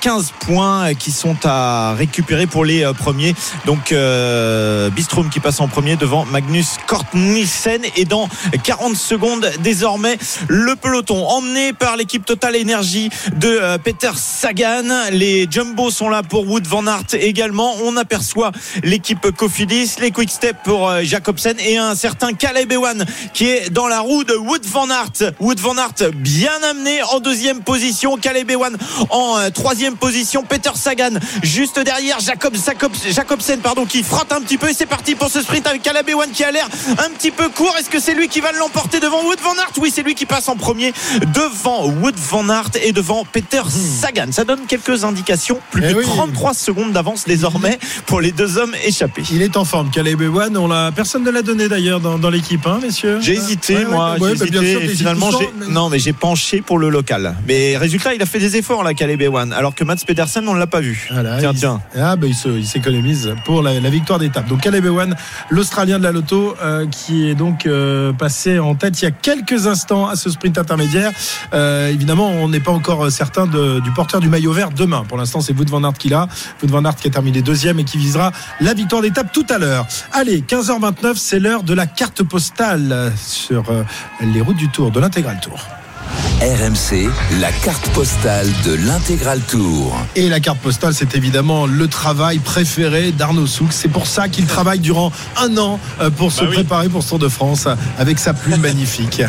[0.00, 1.57] 15 points qui sont à
[1.96, 3.34] récupérer pour les euh, premiers.
[3.66, 4.90] Donc euh,
[5.32, 8.28] qui passe en premier devant Magnus Kort Nielsen et dans
[8.62, 10.16] 40 secondes désormais
[10.46, 14.84] le peloton emmené par l'équipe Total Energy de euh, Peter Sagan.
[15.10, 17.74] Les Jumbo sont là pour Wood Van Aert également.
[17.84, 18.52] On aperçoit
[18.84, 23.70] l'équipe Cofidis, les Quick Step pour euh, Jacobsen et un certain Caleb Ewan qui est
[23.70, 25.32] dans la roue de Wood Van Aert.
[25.40, 28.76] Wood Van Aert bien amené en deuxième position, Caleb Ewan
[29.10, 34.58] en troisième position, Peter Sagan juste derrière Jacob, Jacob- Jacobsen pardon qui frotte un petit
[34.58, 37.30] peu et c'est parti pour ce sprint avec Caleb Ewan qui a l'air un petit
[37.30, 37.74] peu court.
[37.78, 39.72] Est-ce que c'est lui qui va l'emporter devant Wood Van Aert?
[39.78, 40.92] Oui, c'est lui qui passe en premier
[41.34, 43.62] devant Wood Van Aert et devant Peter
[44.00, 44.26] Sagan.
[44.30, 45.58] Ça donne quelques indications.
[45.70, 46.04] Plus Eh de oui.
[46.04, 49.22] 33 secondes d'avance désormais pour les deux hommes échappés.
[49.32, 50.56] Il est en forme, Caleb Ewan.
[50.56, 53.18] On l'a, personne ne l'a donné d'ailleurs dans, dans l'équipe, hein, messieurs.
[53.20, 54.16] J'ai hésité, Ouais, moi.
[54.18, 56.78] ouais, j'ai bah, hésité, sûr, et t'hésites finalement, j'ai, mais- non, mais j'ai penché pour
[56.78, 57.36] le local.
[57.46, 59.52] Mais résultat, il a fait des efforts, là, Caleb Ewan.
[59.52, 61.08] Alors que Mats Pedersen, on ne l'a pas vu.
[61.12, 61.80] Voilà, tiens, il- tiens.
[61.96, 64.46] Ah, bah, il, se- il s'économise pour la, la victoire d'étape.
[64.48, 65.14] Donc Caleb Ewan,
[65.50, 69.10] l'Australien de la Loto, euh, qui est donc euh, passé en tête il y a
[69.10, 71.12] quelques instants à ce sprint intermédiaire.
[71.54, 75.04] Euh, évidemment, on n'est pas encore certain de- du porteur du maillot vert demain.
[75.08, 76.28] Pour l'instant, c'est Wout van Aert qui l'a.
[76.62, 79.58] Wout van Aert qui a terminé deuxième et qui visera la victoire d'étape tout à
[79.58, 79.86] l'heure.
[80.12, 83.82] Allez, 15h29, c'est l'heure de la carte postale euh, sur euh,
[84.20, 85.58] les routes du Tour, de l'intégral Tour.
[86.40, 87.08] RMC,
[87.40, 89.96] la carte postale de l'intégral tour.
[90.14, 93.72] Et la carte postale, c'est évidemment le travail préféré d'Arnaud Souk.
[93.72, 96.54] C'est pour ça qu'il travaille durant un an euh, pour se Bah oui.
[96.54, 99.20] préparer pour ce Tour de France euh, avec sa plume magnifique.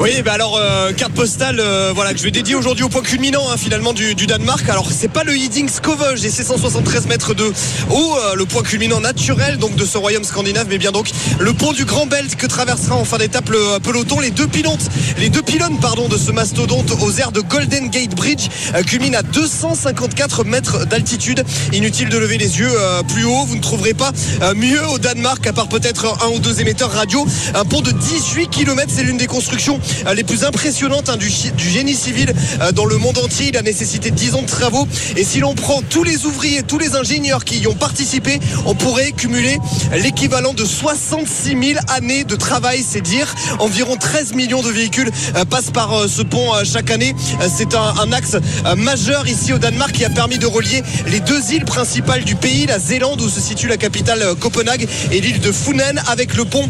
[0.00, 3.00] Oui, bah alors euh, carte postale, euh, voilà que je vais dédier aujourd'hui au point
[3.00, 4.68] culminant hein, finalement du, du Danemark.
[4.68, 7.44] Alors c'est pas le Hiding Skovoj et ses 173 mètres de
[7.90, 11.52] haut, euh, le point culminant naturel donc de ce royaume scandinave, mais bien donc le
[11.52, 14.18] pont du Grand Belt que traversera en fin d'étape le peloton.
[14.18, 18.14] Les deux pilotes, les deux pylônes pardon de ce mastodonte aux airs de Golden Gate
[18.14, 21.44] Bridge euh, culminent à 254 mètres d'altitude.
[21.72, 24.98] Inutile de lever les yeux euh, plus haut, vous ne trouverez pas euh, mieux au
[24.98, 27.26] Danemark à part peut-être un ou deux émetteurs radio.
[27.54, 29.80] Un pont de 18 km, c'est l'une des constructions
[30.14, 32.32] les plus impressionnantes hein, du, génie civil
[32.74, 33.48] dans le monde entier.
[33.48, 34.86] Il a nécessité 10 ans de travaux.
[35.16, 38.74] Et si l'on prend tous les ouvriers, tous les ingénieurs qui y ont participé, on
[38.74, 39.58] pourrait cumuler
[39.92, 43.34] l'équivalent de 66 000 années de travail, c'est dire.
[43.58, 45.03] Environ 13 millions de véhicules
[45.36, 47.14] euh, passent par euh, ce pont euh, chaque année.
[47.54, 48.36] C'est un, un axe
[48.76, 52.66] majeur ici au Danemark qui a permis de relier les deux îles principales du pays,
[52.66, 56.68] la Zélande où se situe la capitale Copenhague et l'île de Funen avec le pont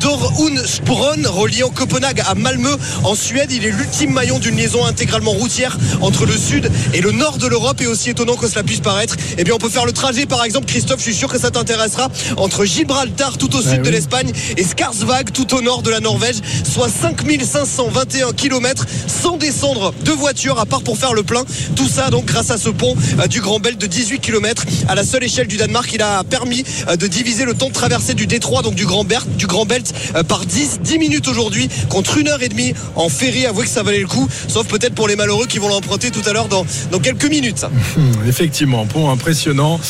[0.00, 3.50] d'Orunspron reliant Copenhague à Malmö en Suède.
[3.52, 7.46] Il est l'ultime maillon d'une liaison intégralement routière entre le sud et le nord de
[7.46, 9.16] l'Europe et aussi étonnant que cela puisse paraître.
[9.38, 11.50] Eh bien, on peut faire le trajet, par exemple, Christophe, je suis sûr que ça
[11.50, 16.00] t'intéressera, entre Gibraltar tout au sud de l'Espagne et Skarsvåg tout au nord de la
[16.00, 16.88] Norvège, soit
[17.70, 21.44] 5521 km sans descendre de voiture à part pour faire le plein.
[21.76, 24.94] Tout ça donc grâce à ce pont euh, du Grand Belt de 18 km à
[24.94, 25.90] la seule échelle du Danemark.
[25.92, 29.04] Il a permis euh, de diviser le temps de traversée du détroit donc du Grand
[29.04, 32.74] Belt, du Grand Belt euh, par 10, 10 minutes aujourd'hui contre une heure et demie
[32.96, 33.46] en ferry.
[33.46, 36.28] Avouez que ça valait le coup, sauf peut-être pour les malheureux qui vont l'emprunter tout
[36.28, 37.64] à l'heure dans, dans quelques minutes.
[38.26, 39.80] Effectivement, pont impressionnant.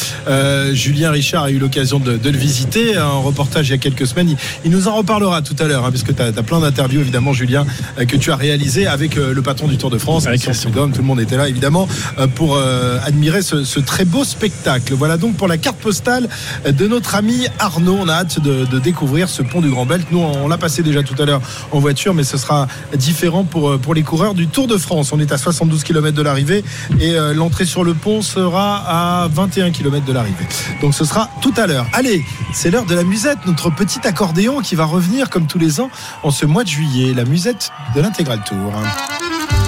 [0.73, 4.37] Julien Richard a eu l'occasion de, le visiter, un reportage il y a quelques semaines.
[4.64, 7.33] Il, nous en reparlera tout à l'heure, hein, parce que tu as, plein d'interviews, évidemment,
[7.33, 7.66] Julien,
[8.06, 10.92] que tu as réalisé avec euh, le patron du Tour de France, Avec Christian Prudhomme.
[10.92, 14.94] Tout le monde était là, évidemment, euh, pour euh, admirer ce, ce très beau spectacle.
[14.94, 16.28] Voilà donc pour la carte postale
[16.66, 17.98] de notre ami Arnaud.
[18.00, 20.06] On a hâte de, de découvrir ce pont du Grand Belt.
[20.11, 21.40] Nous, on l'a passé déjà tout à l'heure
[21.72, 25.12] en voiture, mais ce sera différent pour, euh, pour les coureurs du Tour de France.
[25.12, 26.64] On est à 72 km de l'arrivée
[27.00, 30.46] et euh, l'entrée sur le pont sera à 21 km de l'arrivée.
[30.80, 31.87] Donc ce sera tout à l'heure.
[31.92, 35.80] Allez, c'est l'heure de la musette, notre petit accordéon qui va revenir comme tous les
[35.80, 35.90] ans
[36.22, 37.60] en ce mois de juillet, la musette
[37.94, 38.73] de l'intégral tour.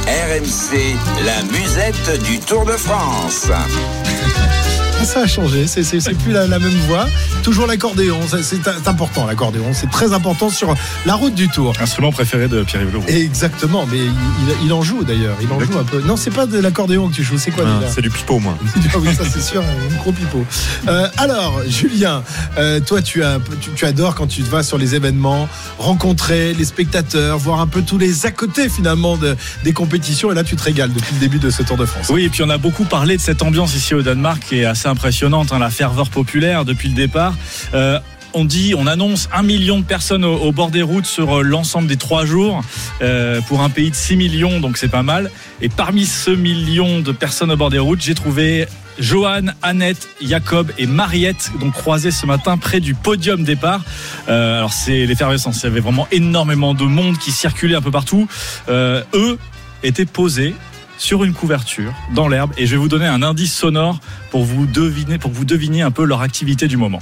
[0.06, 3.48] RMC, la musette du Tour de France.
[5.12, 7.06] Ça a changé, c'est c'est- c'est plus la, la même voix.
[7.42, 11.72] Toujours l'accordéon, c'est c'est important l'accordéon, c'est très important sur la route du Tour.
[11.80, 13.04] Instrument préféré de Pierre-Yves Leroux.
[13.08, 16.00] Exactement, mais il, il- il en joue d'ailleurs, il en joue un peu.
[16.06, 18.56] Non, c'est pas de l'accordéon que tu joues, c'est quoi Ah, c'est du pipeau, moi.
[18.94, 20.44] Ah oui, ça c'est sûr, un gros pipeau.
[20.88, 22.22] Euh, alors, Julien,
[22.58, 26.64] euh, toi tu, as, tu, tu adores quand tu vas sur les événements, rencontrer les
[26.64, 30.30] spectateurs, voir un peu tous les à côté finalement de- des compétitions.
[30.30, 32.06] Et là, tu te régales depuis le début de ce Tour de France.
[32.08, 34.64] Oui, et puis on a beaucoup parlé de cette ambiance ici au Danemark qui est
[34.64, 37.34] assez impressionnante, hein, la ferveur populaire depuis le départ.
[37.74, 37.98] Euh,
[38.34, 41.86] on dit, on annonce un million de personnes au, bord des routes sur euh, l'ensemble
[41.86, 42.62] des trois jours
[43.02, 45.30] euh, pour un pays de 6 millions, donc c'est pas mal.
[45.60, 48.66] Et parmi ce million de personnes au bord des routes, j'ai trouvé
[48.98, 53.82] Johan, Annette, Jacob et Mariette, donc croisés ce matin près du podium départ.
[54.28, 58.28] Alors c'est l'effervescence, il y avait vraiment énormément de monde qui circulait un peu partout.
[58.68, 59.38] Eux
[59.82, 60.54] étaient posés
[61.02, 63.98] sur une couverture dans l'herbe et je vais vous donner un indice sonore
[64.30, 67.00] pour vous deviner pour que vous deviniez un peu leur activité du moment.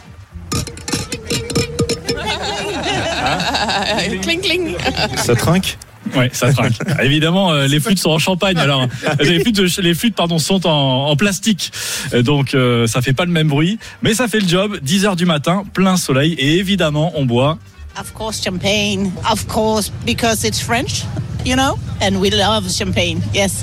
[4.22, 4.76] cling cling.
[5.16, 5.76] Ça trinque
[6.16, 6.78] Oui, ça trinque.
[7.02, 8.56] Évidemment, euh, les flûtes sont en champagne.
[8.56, 8.86] Alors, euh,
[9.20, 11.70] les flûtes, les flûtes pardon, sont en, en plastique.
[12.14, 13.78] Euh, Donc, euh, ça fait pas le même bruit.
[14.02, 14.78] Mais ça fait le job.
[14.80, 16.32] 10 heures du matin, plein soleil.
[16.38, 17.58] Et évidemment, on boit.
[18.00, 19.10] Of course, champagne.
[19.30, 21.02] Of course, because it's French,
[21.44, 23.20] you know, and we love champagne.
[23.34, 23.62] Yes.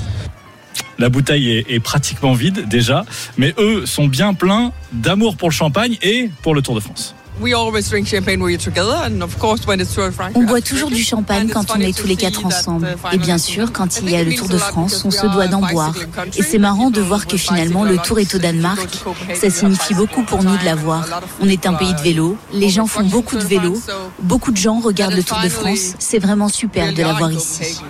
[0.98, 3.04] La bouteille est, pratiquement vide déjà.
[3.36, 7.14] Mais eux sont bien pleins d'amour pour le champagne et pour le Tour de France.
[7.40, 10.32] We always drink champagne when we're together, and of course when it's Tour de France.
[10.34, 12.96] On boit toujours du champagne quand on est tous les quatre ensemble.
[13.12, 15.60] Et bien sûr, quand il y a le Tour de France, on se doit d'en
[15.60, 15.94] boire.
[16.36, 18.88] Et c'est marrant de voir que finalement le Tour est au Danemark.
[19.34, 21.06] Ça signifie beaucoup pour nous de l'avoir.
[21.40, 23.80] On est un pays de vélo, les gens font beaucoup de vélo,
[24.20, 25.94] beaucoup de gens regardent le Tour de France.
[25.98, 27.80] C'est vraiment super de l'avoir ici.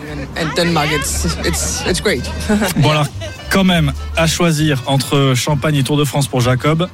[2.77, 3.07] Bon alors,
[3.51, 6.89] quand même, à choisir entre champagne et Tour de France pour Jacob.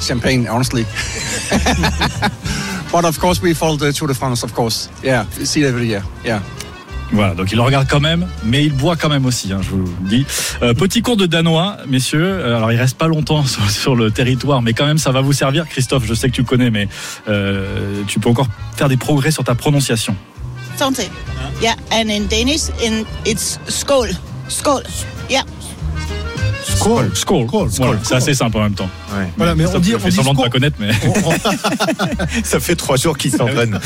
[0.00, 0.84] Champagne, honestly.
[2.92, 4.88] but of course, we follow the Tour de France, of course.
[5.02, 6.02] Yeah, see it every year.
[6.24, 6.40] Yeah.
[7.12, 9.70] Voilà, donc il le regarde quand même, mais il boit quand même aussi, hein, je
[9.70, 10.24] vous le dis.
[10.62, 12.22] Euh, petit cours de danois, messieurs.
[12.22, 15.20] Euh, Alors il reste pas longtemps sur, sur le territoire, mais quand même ça va
[15.20, 15.66] vous servir.
[15.68, 16.88] Christophe, je sais que tu connais, mais
[17.28, 20.14] euh, tu peux encore faire des progrès sur ta prononciation.
[20.76, 21.10] Something.
[21.60, 24.08] Yeah, and in Danish, in it's skål.
[24.48, 24.82] Skål.
[25.28, 25.42] Yeah.
[26.64, 27.10] Skål.
[27.14, 27.46] Skål.
[27.78, 28.88] Voilà, c'est assez simple en même temps.
[29.36, 30.90] Voilà, mais on Ça dit- me on fait dit semblant de pas connaître, mais.
[32.44, 33.78] Ça fait trois jours qu'ils s'entraînent.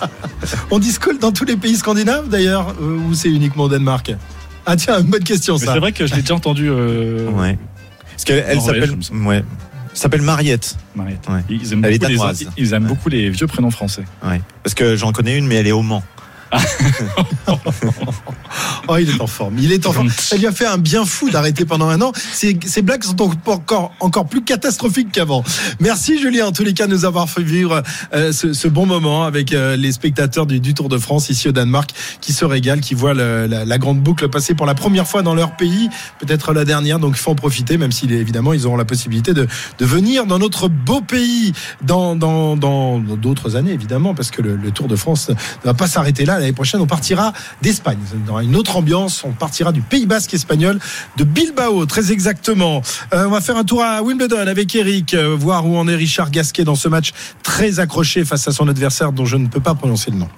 [0.70, 4.12] On dit skål dans tous les pays scandinaves d'ailleurs, euh, ou c'est uniquement au Danemark?
[4.66, 5.72] Ah tiens, une bonne question ça.
[5.74, 6.68] c'est vrai que je l'ai déjà entendu.
[6.68, 7.58] euh, Ouais.
[8.10, 8.96] Parce qu'elle s'appelle.
[9.12, 9.44] Ouais.
[9.94, 10.76] s'appelle Mariette.
[10.94, 11.26] Mariette.
[11.28, 11.40] Ouais.
[11.48, 12.44] Ils aiment, Elle est beaucoup les, danoise.
[12.56, 14.04] ils aiment beaucoup les vieux prénoms français.
[14.24, 14.40] Ouais.
[14.62, 16.02] Parce que j'en connais une, mais elle est au Mans.
[18.88, 19.56] Oh, il est en forme.
[19.58, 20.10] Il est en forme.
[20.10, 22.12] Ça lui a fait un bien fou d'arrêter pendant un an.
[22.32, 25.44] Ces, blagues sont encore, encore plus catastrophiques qu'avant.
[25.80, 28.86] Merci Julien, en tous les cas, de nous avoir fait vivre euh, ce, ce bon
[28.86, 31.90] moment avec euh, les spectateurs du, du Tour de France ici au Danemark
[32.20, 35.22] qui se régalent, qui voient le- la, la grande boucle passer pour la première fois
[35.22, 36.98] dans leur pays, peut-être la dernière.
[36.98, 39.46] Donc il faut en profiter, même si évidemment ils auront la possibilité de,
[39.78, 44.56] de venir dans notre beau pays dans dans dans d'autres années évidemment, parce que le,
[44.56, 46.38] le Tour de France ne va pas s'arrêter là.
[46.38, 47.98] L'année prochaine, on partira d'Espagne.
[48.26, 50.78] Dans une autre ambiance, on partira du Pays Basque espagnol,
[51.16, 52.82] de Bilbao, très exactement.
[53.12, 55.96] Euh, on va faire un tour à Wimbledon avec Eric, euh, voir où en est
[55.96, 59.60] Richard Gasquet dans ce match très accroché face à son adversaire dont je ne peux
[59.60, 60.28] pas prononcer le nom.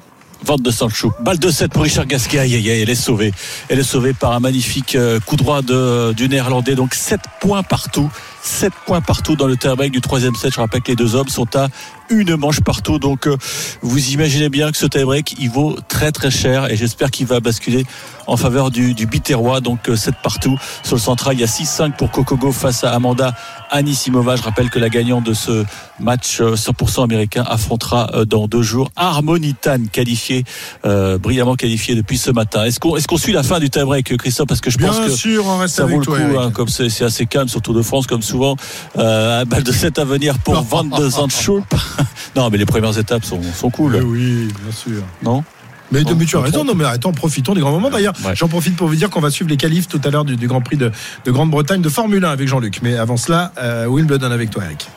[0.45, 1.13] Vente de Sancho.
[1.21, 2.39] Balle de 7 pour Richard Gasquet.
[2.39, 3.33] Aïe, aïe, aïe, elle est sauvée.
[3.69, 6.75] Elle est sauvée par un magnifique euh, coup droit du néerlandais.
[6.75, 8.11] Donc 7 points partout.
[8.43, 10.53] 7 points partout dans le tie-break du troisième set.
[10.53, 11.69] Je rappelle que les deux hommes sont à
[12.11, 12.99] une manche partout.
[12.99, 13.37] Donc euh,
[13.83, 16.71] vous imaginez bien que ce tie-break, il vaut très très cher.
[16.71, 17.85] Et j'espère qu'il va basculer
[18.27, 19.61] en faveur du, du Biterrois.
[19.61, 20.57] Donc euh, 7 partout.
[20.83, 23.35] Sur le central, il y a 6-5 pour Kokogo face à Amanda
[23.71, 24.37] Anisimova.
[24.37, 25.65] Je rappelle que la gagnante de ce
[26.01, 30.45] match euh, 100% américain affrontera euh, dans deux jours Harmonitan, qualifié,
[30.85, 32.65] euh, brillamment qualifié depuis ce matin.
[32.65, 34.47] Est-ce qu'on est qu'on suit la fin du tie-break, Christophe?
[34.47, 36.69] Parce que je Bien pense que sûr, on reste ça vaut le coup, hein, comme
[36.69, 38.57] c'est assez calme sur Tour de France, comme souvent.
[38.99, 41.75] Euh, un balle de 7 à venir pour 22 ans de Schulp.
[42.37, 43.97] non, mais les premières étapes sont, sont cool.
[43.97, 45.03] oui, bien sûr.
[45.23, 45.45] Non
[45.93, 47.91] Mais, Non, mais tu as raison, non, mais attends, profitons des grands moments.
[47.91, 50.37] D'ailleurs, j'en profite pour vous dire qu'on va suivre les qualifs tout à l'heure du,
[50.37, 50.91] du Grand Prix de,
[51.25, 52.81] de Grande-Bretagne de Formule 1 avec Jean-Luc.
[52.83, 54.89] Mais avant cela, euh, Wimbledon avec toi, Eric.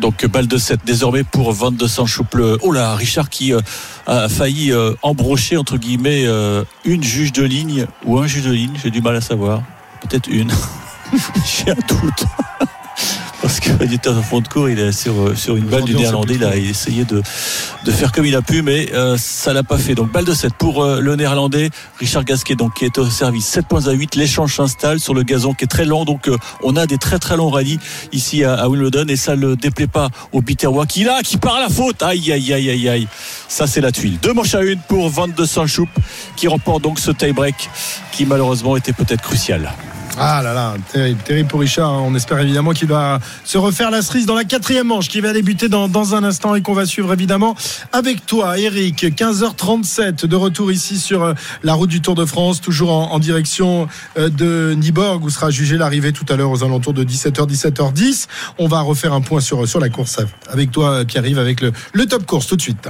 [0.00, 2.58] Donc balle de 7 désormais pour Van de Sanchouple.
[2.62, 3.60] Oh là, Richard qui euh,
[4.06, 8.52] a failli euh, embrocher entre guillemets euh, une juge de ligne ou un juge de
[8.52, 9.62] ligne, j'ai du mal à savoir.
[10.00, 10.52] Peut-être une.
[11.44, 12.24] j'ai un doute.
[13.62, 16.44] Que de fond de cours, il est sur, euh, sur une balle du néerlandais, il
[16.44, 17.22] a essayé de,
[17.84, 19.94] de faire comme il a pu, mais euh, ça l'a pas fait.
[19.94, 21.70] Donc balle de 7 pour euh, le néerlandais,
[22.00, 24.16] Richard Gasquet, donc qui est au service 7 points à 8.
[24.16, 27.20] L'échange s'installe sur le gazon qui est très lent, donc euh, on a des très
[27.20, 27.78] très longs rallyes
[28.10, 31.54] ici à, à Wimbledon et ça ne déplaît pas au Biterrois qui là, qui part
[31.54, 32.02] à la faute.
[32.02, 33.08] Aïe aïe aïe aïe aïe.
[33.46, 34.18] Ça c'est la tuile.
[34.20, 35.88] Deux manches à une pour Van de Sanchoup
[36.34, 37.70] qui remporte donc ce tie-break
[38.10, 39.72] qui malheureusement était peut-être crucial.
[40.18, 42.02] Ah là là, terrible, terrible pour Richard.
[42.04, 45.32] On espère évidemment qu'il va se refaire la cerise dans la quatrième manche qui va
[45.32, 47.56] débuter dans, dans un instant et qu'on va suivre évidemment
[47.92, 49.04] avec toi, Eric.
[49.04, 53.88] 15h37 de retour ici sur euh, la route du Tour de France, toujours en, direction
[54.18, 58.26] euh, de Niborg où sera jugée l'arrivée tout à l'heure aux alentours de 17h, 17h10.
[58.58, 60.18] On va refaire un point sur, sur la course
[60.50, 62.88] avec toi, Pierre-Yves, avec le, le top course tout de suite.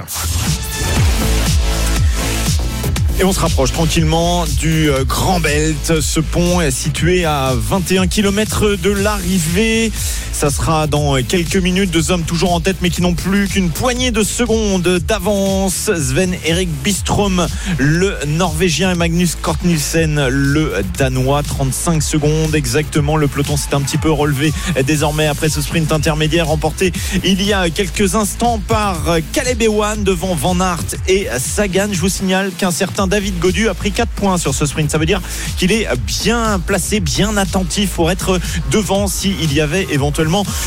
[3.19, 6.01] Et on se rapproche tranquillement du euh, Grand Belt.
[6.01, 9.91] Ce pont est situé à 21 km de l'arrivée.
[10.33, 11.91] Ça sera dans quelques minutes.
[11.91, 15.91] Deux hommes toujours en tête, mais qui n'ont plus qu'une poignée de secondes d'avance.
[15.95, 21.43] Sven Erik Bistrom, le Norvégien, et Magnus Kort Nielsen, le Danois.
[21.43, 23.15] 35 secondes exactement.
[23.15, 24.51] Le peloton s'est un petit peu relevé
[24.85, 26.91] désormais après ce sprint intermédiaire remporté
[27.23, 31.89] il y a quelques instants par Caleb Ewan devant Van Aert et Sagan.
[31.91, 34.89] Je vous signale qu'un certain David Godu a pris 4 points sur ce sprint.
[34.91, 35.21] Ça veut dire
[35.57, 38.39] qu'il est bien placé, bien attentif pour être
[38.71, 40.22] devant s'il y avait éventuellement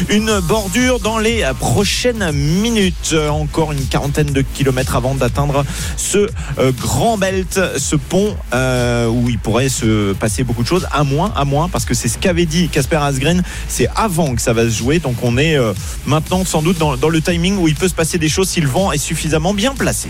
[0.09, 3.15] une bordure dans les prochaines minutes.
[3.31, 5.65] Encore une quarantaine de kilomètres avant d'atteindre
[5.97, 10.87] ce euh, grand belt, ce pont euh, où il pourrait se passer beaucoup de choses,
[10.93, 14.41] à moins, à moins, parce que c'est ce qu'avait dit Casper Asgren, c'est avant que
[14.41, 15.73] ça va se jouer, donc on est euh,
[16.07, 18.61] maintenant sans doute dans, dans le timing où il peut se passer des choses si
[18.61, 20.09] le vent est suffisamment bien placé.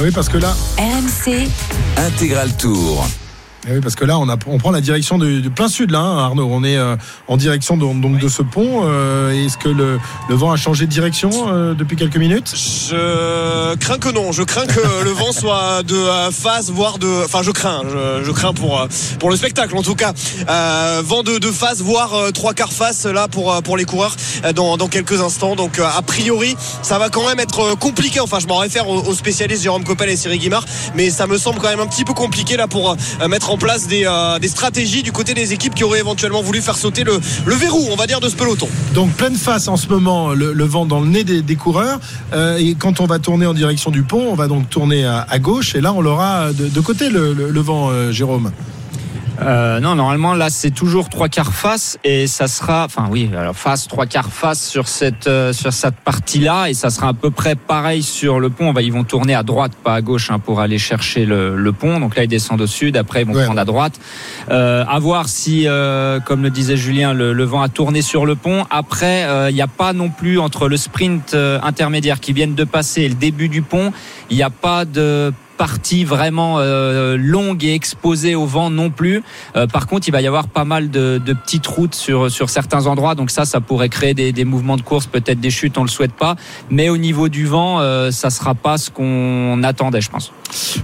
[0.00, 1.48] Oui, parce que là, RMC,
[1.96, 3.06] Intégral Tour.
[3.68, 5.90] Eh oui, parce que là, on, a, on prend la direction du, du plein sud,
[5.90, 6.48] là, hein, Arnaud.
[6.50, 8.82] On est euh, en direction de, donc de ce pont.
[8.84, 9.98] Euh, Est-ce que le,
[10.30, 12.54] le vent a changé de direction euh, depuis quelques minutes?
[12.54, 14.32] Je crains que non.
[14.32, 17.24] Je crains que le vent soit de euh, face, voire de.
[17.24, 17.82] Enfin, je crains.
[17.84, 18.86] Je, je crains pour euh,
[19.18, 20.12] pour le spectacle, en tout cas.
[20.48, 24.52] Euh, vent de, de face, voire trois quarts face là pour pour les coureurs euh,
[24.54, 25.56] dans, dans quelques instants.
[25.56, 28.20] Donc, euh, a priori, ça va quand même être compliqué.
[28.20, 31.36] Enfin, je m'en réfère aux, aux spécialistes Jérôme Coppel et Cyril Guimard, mais ça me
[31.36, 34.38] semble quand même un petit peu compliqué là pour euh, mettre en place des, euh,
[34.38, 37.18] des stratégies du côté des équipes qui auraient éventuellement voulu faire sauter le,
[37.54, 38.68] verrou, on va dire, de ce peloton.
[38.94, 41.98] Donc pleine face en ce moment, le, vent dans le nez des, coureurs.
[42.32, 45.38] Euh, et quand on va tourner en direction du pont, on va donc tourner à,
[45.38, 45.74] gauche.
[45.74, 48.52] Et là, on l'aura de, côté le vent, euh, Jérôme.
[49.40, 53.54] Euh, non, normalement là c'est toujours trois quarts face et ça sera, enfin oui, alors
[53.54, 57.30] face trois quarts face sur cette euh, sur cette partie-là et ça sera à peu
[57.30, 58.68] près pareil sur le pont.
[58.68, 61.56] On va, ils vont tourner à droite, pas à gauche, hein, pour aller chercher le,
[61.56, 62.00] le pont.
[62.00, 63.44] Donc là ils descendent au sud, après ils vont Ouais.
[63.44, 64.00] prendre à droite.
[64.50, 68.26] Euh, à voir si, euh, comme le disait Julien, le, le vent a tourné sur
[68.26, 68.64] le pont.
[68.70, 72.56] Après, euh, il n'y a pas non plus entre le sprint euh, intermédiaire qui viennent
[72.56, 73.92] de passer et le début du pont,
[74.30, 79.22] il n'y a pas de partie vraiment euh, longue et exposée au vent non plus.
[79.56, 82.86] Euh, par contre, il va y avoir pas mal de, petites routes sur sur certains
[82.86, 83.14] endroits.
[83.14, 85.76] Donc ça, ça pourrait créer des, des mouvements de course, peut-être des chutes.
[85.76, 86.36] On le souhaite pas.
[86.70, 90.32] Mais au niveau du vent, euh, ça sera pas ce qu'on attendait, je pense.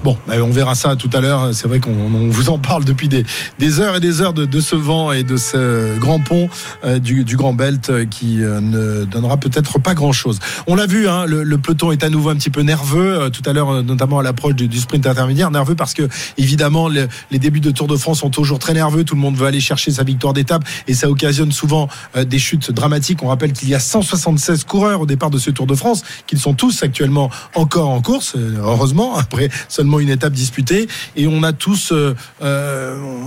[0.02, 1.54] Bon, bah, on verra ça tout à l'heure.
[1.54, 3.24] C'est vrai qu'on on vous en parle depuis des,
[3.58, 6.48] des heures et des heures de, ce vent et de ce grand pont
[6.84, 10.38] euh, du, du Grand Belt euh, qui euh, ne donnera peut-être pas grand-chose.
[10.66, 13.24] On l'a vu, hein, le, le peloton est à nouveau un petit peu nerveux.
[13.24, 16.08] euh, tout à l'heure, euh, notamment à l'approche du, du sprint intermédiaire, nerveux parce que
[16.38, 19.04] évidemment le- les débuts de Tour de France sont toujours très nerveux.
[19.04, 22.38] Tout le monde veut aller chercher sa victoire d'étape et ça occasionne souvent euh, des
[22.38, 23.22] chutes dramatiques.
[23.22, 26.38] On rappelle qu'il y a 176 coureurs au départ de ce Tour de France, qu'ils
[26.40, 30.88] sont tous actuellement encore en course, euh, heureusement, après seulement une étape disputée.
[31.16, 32.14] Et on a tous, euh,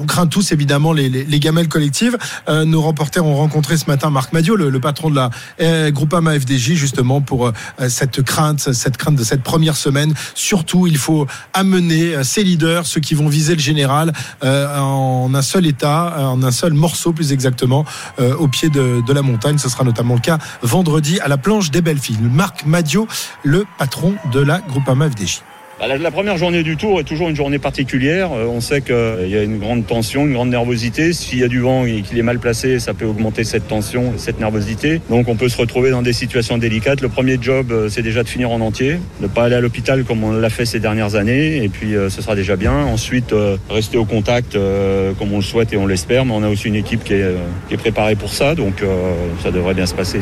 [0.02, 2.18] on craint tous évidemment les, les, les gamelles collectives.
[2.48, 6.74] Nos reporters ont rencontré ce matin Marc Madio, le, le patron de la Groupama FDJ,
[6.74, 7.52] justement pour
[7.88, 10.14] cette crainte, cette crainte de cette première semaine.
[10.34, 14.14] Surtout, il faut amener euh, ces leaders, ceux qui vont viser le général,
[14.44, 17.86] euh, en un seul état, en un seul morceau plus exactement,
[18.20, 19.58] euh, au pied de, de la montagne.
[19.58, 22.20] Ce sera notamment le cas vendredi à la planche des belles filles.
[22.22, 23.08] Marc Madio,
[23.44, 25.42] le patron de la Groupama FDJ.
[25.80, 28.32] Bah, La, première journée du tour est toujours une journée particulière.
[28.34, 31.14] Euh, on sait qu'il y a une grande tension, une grande nervosité.
[31.14, 34.14] S'il y a du vent et qu'il est mal placé, ça peut augmenter cette tension,
[34.18, 35.02] cette nervosité.
[35.12, 37.02] Donc on peut se retrouver dans des situations délicates.
[37.02, 40.04] Le premier job, euh, c'est déjà de finir en entier, de pas aller à l'hôpital
[40.04, 41.64] comme on l'a fait ces dernières années.
[41.64, 42.74] Et puis euh, ce sera déjà bien.
[42.74, 46.26] Ensuite, euh, rester au contact euh, comme on le souhaite et on l'espère.
[46.26, 48.56] Mais on a aussi une équipe qui est, euh, préparée pour ça.
[48.56, 49.14] Donc euh,
[49.44, 50.20] ça devrait bien se passer.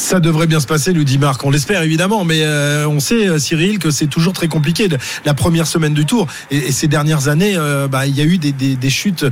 [0.00, 1.44] Ça devrait bien se passer, nous dit Marc.
[1.44, 4.88] On l'espère évidemment, mais euh, on sait, euh, Cyril, que c'est toujours très compliqué
[5.26, 6.26] la première semaine du Tour.
[6.50, 9.26] Et, ces dernières années, euh, bah, il y a eu des, des- chutes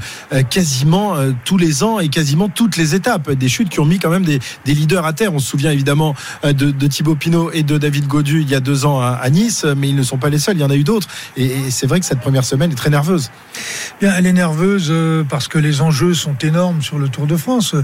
[0.50, 3.32] quasiment tous les ans et quasiment toutes les étapes.
[3.32, 5.32] Des chutes qui ont mis quand même des, des leaders à terre.
[5.32, 8.60] On se souvient évidemment de, de Thibaut Pinot et de David Godu il y a
[8.60, 10.56] deux ans à, Nice, mais ils ne sont pas les seuls.
[10.56, 11.08] Il y en a eu d'autres.
[11.36, 13.30] Et, c'est vrai que cette première semaine est très nerveuse.
[14.00, 14.92] Bien, elle est nerveuse
[15.28, 17.74] parce que les enjeux sont énormes sur le Tour de France.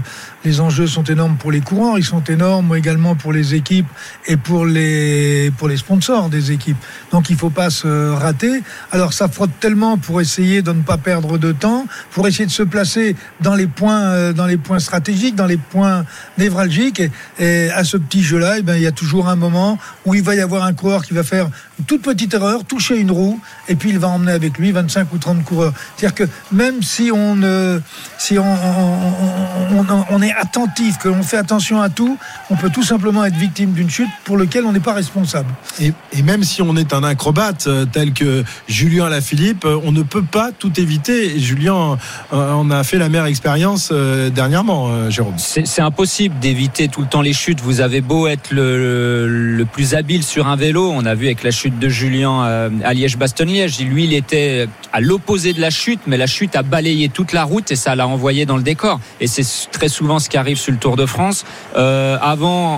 [0.45, 3.87] Les enjeux sont énormes pour les coureurs, ils sont énormes également pour les équipes
[4.27, 6.77] et pour les pour les sponsors des équipes.
[7.11, 8.61] Donc il faut pas se rater.
[8.91, 12.51] Alors ça frotte tellement pour essayer de ne pas perdre de temps, pour essayer de
[12.51, 16.05] se placer dans les points euh, dans les points stratégiques, dans les points
[16.37, 17.01] névralgiques.
[17.39, 20.21] Et, à ce petit jeu-là, eh ben, il y a toujours un moment où il
[20.23, 23.39] va y avoir un coureur qui va faire une toute petite erreur, toucher une roue,
[23.67, 25.73] et puis il va emmener avec lui 25 ou 30 coureurs.
[25.97, 27.37] C'est-à-dire que même si on,
[28.17, 32.17] si on- on- on est attentif, que l'on fait attention à tout,
[32.49, 35.53] on peut peut tout simplement être victime d'une chute pour laquelle on n'est pas responsable.
[35.79, 39.91] Et, et, même si on est un acrobate euh, tel que Julien Lafilippe, euh, on
[39.91, 41.35] ne peut pas tout éviter.
[41.35, 41.99] Et Julien
[42.33, 45.35] euh, on a fait la meilleure expérience euh, dernièrement, euh, Jérôme.
[45.37, 47.61] C'est impossible d'éviter tout le temps les chutes.
[47.61, 50.91] Vous avez beau être le, le, plus habile sur un vélo.
[50.91, 53.79] On a vu avec la chute de Julien euh, à Liège-Bastogne-Liège.
[53.81, 57.43] Lui, il était à l'opposé de la chute, mais la chute a balayé toute la
[57.43, 58.99] route et ça l'a envoyé dans le décor.
[59.19, 61.45] Et c'est très souvent ce qui arrive sur le Tour de France.
[61.75, 62.17] Euh,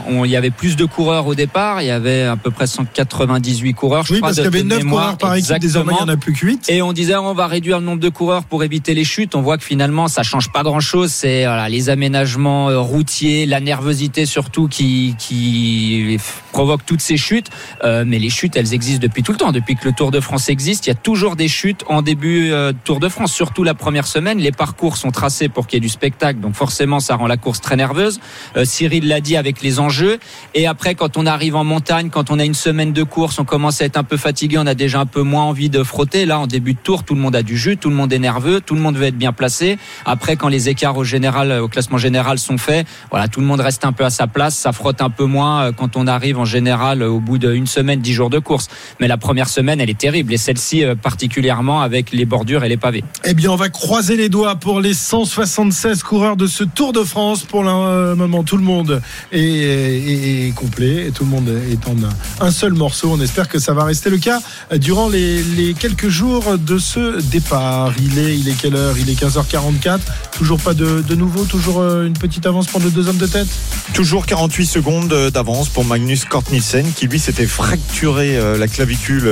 [0.08, 1.82] on, il y avait plus de coureurs au départ.
[1.82, 4.06] Il y avait à peu près 198 coureurs.
[4.06, 5.58] Je oui, crois, parce qu'il y avait 9 coureurs par équipe.
[5.60, 6.70] Désormais, il n'y en a plus que 8.
[6.70, 9.36] Et on disait, on va réduire le nombre de coureurs pour éviter les chutes.
[9.36, 11.12] On voit que finalement, ça change pas grand-chose.
[11.12, 16.18] C'est voilà, les aménagements euh, routiers, la nervosité surtout qui, qui
[16.52, 17.50] provoque toutes ces chutes.
[17.84, 19.52] Euh, mais les chutes, elles existent depuis tout le temps.
[19.52, 22.52] Depuis que le Tour de France existe, il y a toujours des chutes en début
[22.52, 23.32] euh, Tour de France.
[23.32, 26.40] Surtout la première semaine, les parcours sont tracés pour qu'il y ait du spectacle.
[26.40, 28.20] Donc forcément, ça rend la course très nerveuse.
[28.56, 30.20] Euh, Cyril l'a dit avec les enjeux.
[30.54, 33.46] Et après, quand on arrive en montagne, quand on a une semaine de course, on
[33.46, 36.26] commence à être un peu fatigué, on a déjà un peu moins envie de frotter.
[36.26, 38.20] Là, en début de tour, tout le monde a du jus, tout le monde est
[38.20, 39.78] nerveux, tout le monde veut être bien placé.
[40.06, 43.62] Après, quand les écarts au général, au classement général sont faits, voilà, tout le monde
[43.62, 44.56] reste un peu à sa place.
[44.56, 48.14] Ça frotte un peu moins quand on arrive en général au bout d'une semaine, dix
[48.14, 48.68] jours de course.
[49.00, 50.34] Mais la première semaine, elle est terrible.
[50.34, 53.04] Et celle-ci, particulièrement avec les bordures et les pavés.
[53.24, 57.04] Eh bien, on va croiser les doigts pour les 176 coureurs de ce Tour de
[57.04, 57.44] France.
[57.44, 59.02] Pour le moment, tout le monde
[59.32, 61.08] est, est, complet.
[61.08, 61.96] Et tout le monde est en
[62.40, 63.12] un seul morceau.
[63.12, 64.40] On espère que ça va rester le cas
[64.78, 67.94] durant les, quelques jours de ce départ.
[68.00, 68.96] Il est, il est quelle heure?
[68.98, 70.00] Il est 15h44.
[70.38, 71.44] Toujours pas de, nouveau?
[71.46, 73.48] Toujours une petite avance pour nos deux hommes de tête?
[73.94, 79.30] Toujours 48 secondes d'avance pour Magnus Kort Nielsen qui lui s'était fracturé la clavicule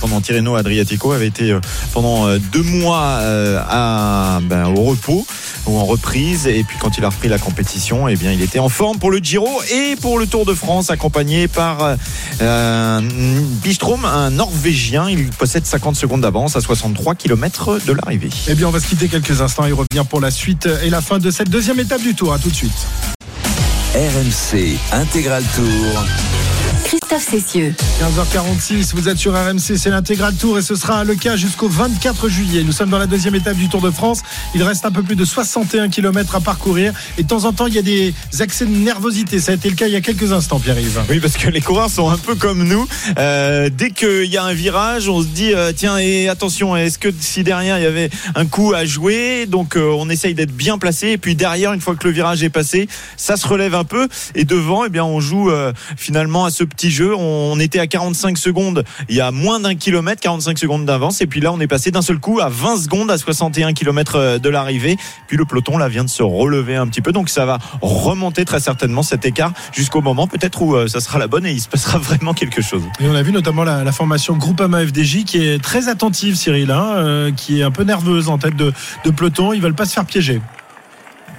[0.00, 1.12] pendant Tirreno Adriatico.
[1.12, 1.56] Avait été
[1.92, 3.20] pendant deux mois
[4.42, 5.26] ben, au repos
[5.66, 6.46] ou en reprise.
[6.46, 9.10] Et puis quand il a repris la compétition eh bien il était en forme pour
[9.10, 11.96] le Giro et pour le Tour de France accompagné par
[12.40, 13.00] euh,
[13.62, 15.08] Bistrom un norvégien.
[15.08, 18.28] Il possède 50 secondes d'avance à 63 km de l'arrivée.
[18.28, 19.66] Et eh bien on va se quitter quelques instants.
[19.66, 22.32] Il revient pour la suite et la fin de cette deuxième étape du Tour.
[22.32, 22.86] À tout de suite.
[23.94, 26.04] RMC Intégral Tour
[27.08, 27.74] Christophe Cessieux.
[28.00, 32.28] 15h46, vous êtes sur RMC, c'est l'intégral tour et ce sera le cas jusqu'au 24
[32.28, 32.64] juillet.
[32.64, 34.22] Nous sommes dans la deuxième étape du Tour de France.
[34.56, 37.68] Il reste un peu plus de 61 km à parcourir et de temps en temps
[37.68, 39.38] il y a des accès de nervosité.
[39.38, 41.00] Ça a été le cas il y a quelques instants, Pierre-Yves.
[41.08, 42.88] Oui, parce que les coureurs sont un peu comme nous.
[43.18, 46.98] Euh, dès qu'il y a un virage, on se dit euh, tiens et attention, est-ce
[46.98, 50.52] que si derrière il y avait un coup à jouer, donc euh, on essaye d'être
[50.56, 53.76] bien placé et puis derrière une fois que le virage est passé, ça se relève
[53.76, 56.95] un peu et devant, eh bien on joue euh, finalement à ce petit jeu.
[57.04, 61.20] On était à 45 secondes il y a moins d'un kilomètre, 45 secondes d'avance.
[61.20, 64.38] Et puis là, on est passé d'un seul coup à 20 secondes à 61 km
[64.38, 64.96] de l'arrivée.
[65.26, 67.12] Puis le peloton là vient de se relever un petit peu.
[67.12, 71.26] Donc ça va remonter très certainement cet écart jusqu'au moment peut-être où ça sera la
[71.26, 72.82] bonne et il se passera vraiment quelque chose.
[73.00, 76.70] Et on a vu notamment la, la formation Groupama FDJ qui est très attentive, Cyril,
[76.70, 78.72] hein, euh, qui est un peu nerveuse en tête de,
[79.04, 79.52] de peloton.
[79.52, 80.40] Ils veulent pas se faire piéger.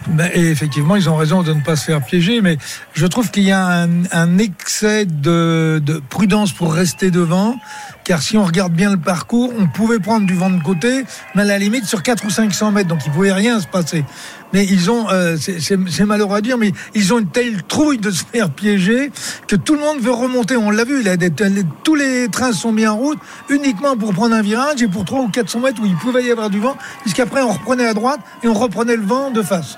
[0.09, 2.57] Ben, et effectivement, ils ont raison de ne pas se faire piéger, mais
[2.93, 7.59] je trouve qu'il y a un, un excès de, de, prudence pour rester devant,
[8.05, 11.03] car si on regarde bien le parcours, on pouvait prendre du vent de côté,
[11.35, 14.05] mais à la limite sur 4 ou 500 mètres, donc il pouvait rien se passer.
[14.53, 18.09] Mais ils ont, euh, c'est malheureux à dire, mais ils ont une telle trouille de
[18.09, 19.11] se faire piéger
[19.47, 20.55] que tout le monde veut remonter.
[20.55, 21.15] On l'a vu, là,
[21.83, 25.23] tous les trains sont mis en route uniquement pour prendre un virage et pour 3
[25.23, 28.21] ou 400 mètres où il pouvait y avoir du vent, puisqu'après on reprenait à droite
[28.41, 29.77] et on reprenait le vent de face.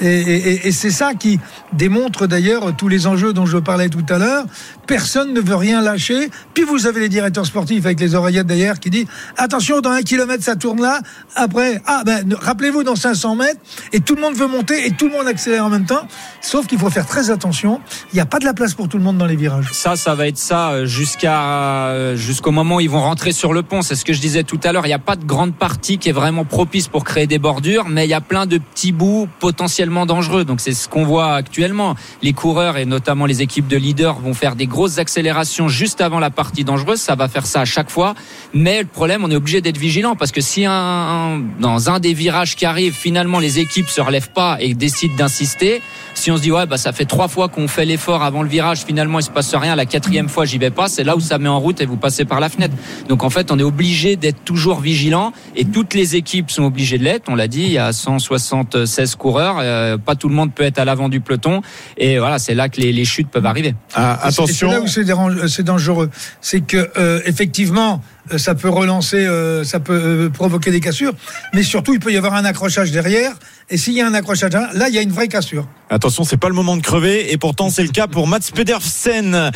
[0.00, 1.38] Et, c'est ça qui
[1.72, 4.44] démontre d'ailleurs tous les enjeux dont je parlais tout à l'heure.
[4.86, 6.30] Personne ne veut rien lâcher.
[6.52, 10.02] Puis vous avez les directeurs sportifs avec les oreillettes d'ailleurs qui disent attention dans un
[10.02, 11.00] kilomètre ça tourne là.
[11.36, 13.60] Après ah ben rappelez-vous dans 500 mètres
[13.92, 16.06] et tout le monde veut monter et tout le monde accélère en même temps.
[16.40, 17.80] Sauf qu'il faut faire très attention.
[18.12, 19.70] Il n'y a pas de la place pour tout le monde dans les virages.
[19.72, 23.82] Ça ça va être ça jusqu'à jusqu'au moment où ils vont rentrer sur le pont.
[23.82, 24.84] C'est ce que je disais tout à l'heure.
[24.86, 27.88] Il n'y a pas de grande partie qui est vraiment propice pour créer des bordures,
[27.88, 30.44] mais il y a plein de petits bouts potentiels dangereux.
[30.44, 31.94] Donc c'est ce qu'on voit actuellement.
[32.22, 36.18] Les coureurs et notamment les équipes de leaders vont faire des grosses accélérations juste avant
[36.18, 37.00] la partie dangereuse.
[37.00, 38.14] Ça va faire ça à chaque fois.
[38.52, 42.14] Mais le problème, on est obligé d'être vigilant parce que si un, dans un des
[42.14, 45.82] virages qui arrive, finalement les équipes se relèvent pas et décident d'insister,
[46.14, 48.48] si on se dit ouais bah ça fait trois fois qu'on fait l'effort avant le
[48.48, 51.20] virage, finalement il se passe rien, la quatrième fois j'y vais pas, c'est là où
[51.20, 52.74] ça met en route et vous passez par la fenêtre.
[53.08, 56.98] Donc en fait on est obligé d'être toujours vigilant et toutes les équipes sont obligées
[56.98, 57.24] de l'être.
[57.28, 60.78] On l'a dit, il y a 176 coureurs, euh, pas tout le monde peut être
[60.78, 61.62] à l'avant du peloton
[61.96, 63.74] et voilà c'est là que les, les, chutes peuvent arriver.
[63.94, 64.68] Ah, attention.
[64.70, 66.10] C'est là où c'est dangereux,
[66.40, 68.02] c'est que euh, effectivement
[68.36, 71.12] ça peut relancer, euh, ça peut euh, provoquer des cassures,
[71.52, 73.32] mais surtout il peut y avoir un accrochage derrière
[73.70, 75.66] Et s'il y a un accrochage, là, il y a une vraie cassure.
[75.90, 79.50] Attention, c'est pas le moment de crever et pourtant c'est le cas pour Mats Pedersen.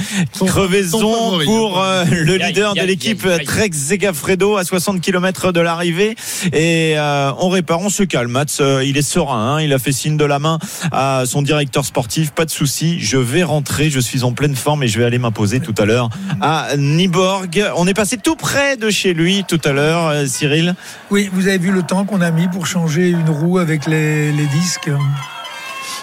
[0.46, 6.16] Crevaison pour euh, le leader de l'équipe Trek Zegafredo à 60 km de l'arrivée
[6.52, 8.30] et euh, on répare, on se calme.
[8.30, 9.60] Mats, euh, il est serein, hein.
[9.60, 10.58] il a fait signe de la main
[10.92, 12.30] à son directeur sportif.
[12.30, 15.18] Pas de souci, je vais rentrer, je suis en pleine forme et je vais aller
[15.18, 16.08] m'imposer tout à l'heure
[16.40, 17.64] à Niborg.
[17.76, 20.76] On est passé tout près de chez lui tout à l'heure, Cyril.
[21.10, 23.97] Oui, vous avez vu le temps qu'on a mis pour changer une roue avec les,
[23.98, 24.90] les disques.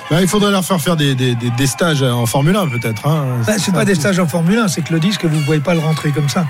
[0.10, 3.08] Bah, il faudrait leur faire faire des, des, des, stages en Formule 1 peut-être.
[3.08, 3.26] Hein.
[3.48, 5.60] Bah, c'est pas des stages en Formule 1, c'est que le disque vous ne pouvez
[5.60, 6.46] pas le rentrer comme ça.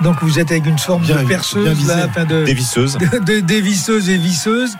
[0.00, 4.08] Donc vous êtes avec une forme de perceuse, là, de, des visseuses, de, des visseuses
[4.08, 4.76] et visseuses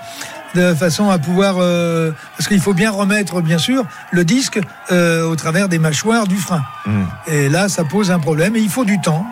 [0.54, 4.58] de façon à pouvoir euh, parce qu'il faut bien remettre bien sûr le disque
[4.90, 6.62] euh, au travers des mâchoires du frein.
[6.86, 7.04] Hmm.
[7.26, 9.26] Et là ça pose un problème et il faut du temps.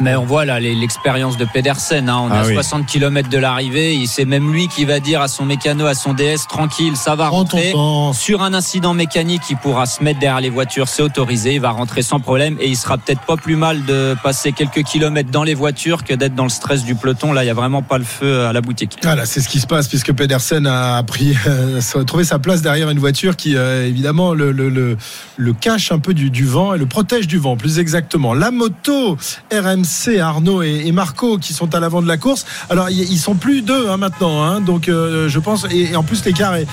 [0.00, 2.08] Mais on voit là l'expérience de Pedersen.
[2.08, 2.18] Hein.
[2.24, 3.98] On a 60 ah km de l'arrivée.
[4.06, 7.28] C'est même lui qui va dire à son mécano, à son DS, tranquille, ça va
[7.28, 7.72] rentrer.
[8.12, 11.54] Sur un incident mécanique, il pourra se mettre derrière les voitures, c'est autorisé.
[11.54, 14.82] Il va rentrer sans problème et il sera peut-être pas plus mal de passer quelques
[14.82, 17.32] kilomètres dans les voitures que d'être dans le stress du peloton.
[17.32, 18.98] Là, il y a vraiment pas le feu à la boutique.
[19.02, 22.90] Voilà, c'est ce qui se passe puisque Pedersen a pris, euh, trouvé sa place derrière
[22.90, 24.96] une voiture qui, euh, évidemment, le, le, le,
[25.36, 28.34] le, cache un peu du, du vent et le protège du vent, plus exactement.
[28.34, 29.16] La moto
[29.52, 32.44] RMC c'est Arnaud et, Marco qui sont à l'avant de la course.
[32.70, 34.60] Alors ils sont plus deux hein, maintenant, hein.
[34.60, 36.66] donc euh, je pense et, en plus l'écart est,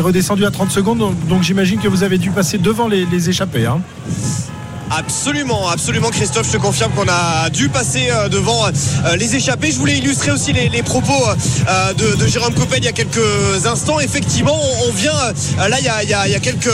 [0.00, 0.98] redescendu à 30 secondes,
[1.28, 3.66] donc, j'imagine que vous avez dû passer devant les, les échappés.
[3.66, 3.80] Hein.
[4.94, 9.72] Absolument, absolument Christophe, je te confirme qu'on a dû passer euh, devant euh, les échappés.
[9.72, 14.00] Je voulais illustrer aussi les, propos euh, de, Jérôme Coppel il y a quelques instants.
[14.00, 15.12] Effectivement, on, vient
[15.56, 16.68] là il y, a, quelques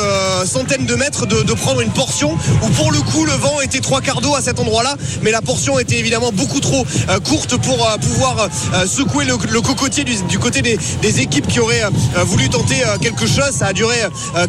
[0.47, 4.01] centaines de mètres de, prendre une portion où pour le coup le vent était trois
[4.01, 6.85] quarts d'eau à cet endroit-là, mais la portion était évidemment beaucoup trop
[7.25, 8.49] courte pour pouvoir
[8.87, 11.85] secouer le, cocotier du, côté des, équipes qui auraient
[12.25, 13.51] voulu tenter quelque chose.
[13.53, 13.97] Ça a duré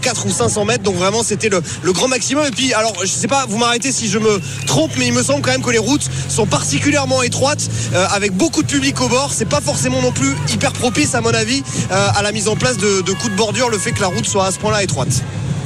[0.01, 1.61] 4 ou 500 mètres, donc vraiment c'était le,
[1.93, 2.45] grand maximum.
[2.47, 5.23] Et puis alors je sais pas, vous m'arrêtez si je me trompe, mais il me
[5.23, 9.07] semble quand même que les routes sont particulièrement étroites, euh, avec beaucoup de public au
[9.07, 9.31] bord.
[9.33, 12.55] C'est pas forcément non plus hyper propice, à mon avis, euh, à la mise en
[12.55, 15.23] place de, coups de bordure, le fait que la route soit à ce point-là étroite.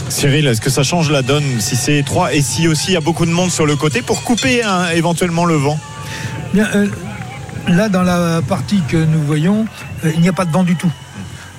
[0.10, 2.98] Cyril, est-ce que ça change la donne si c'est étroit et si aussi il y
[2.98, 5.80] a beaucoup de monde sur le côté pour couper hein, éventuellement le vent?
[6.54, 6.88] Bien, euh,
[7.68, 9.66] Là, dans la partie que nous voyons,
[10.04, 10.92] il n'y a pas de vent du tout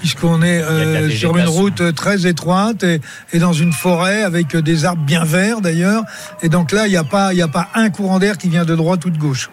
[0.04, 5.02] puisqu'on est euh, sur une route très étroite et, dans une forêt avec des arbres
[5.02, 6.04] bien verts d'ailleurs.
[6.42, 8.76] Et donc là, il n'y a, pas, a pas un courant d'air qui vient de
[8.76, 9.48] droite ou de gauche.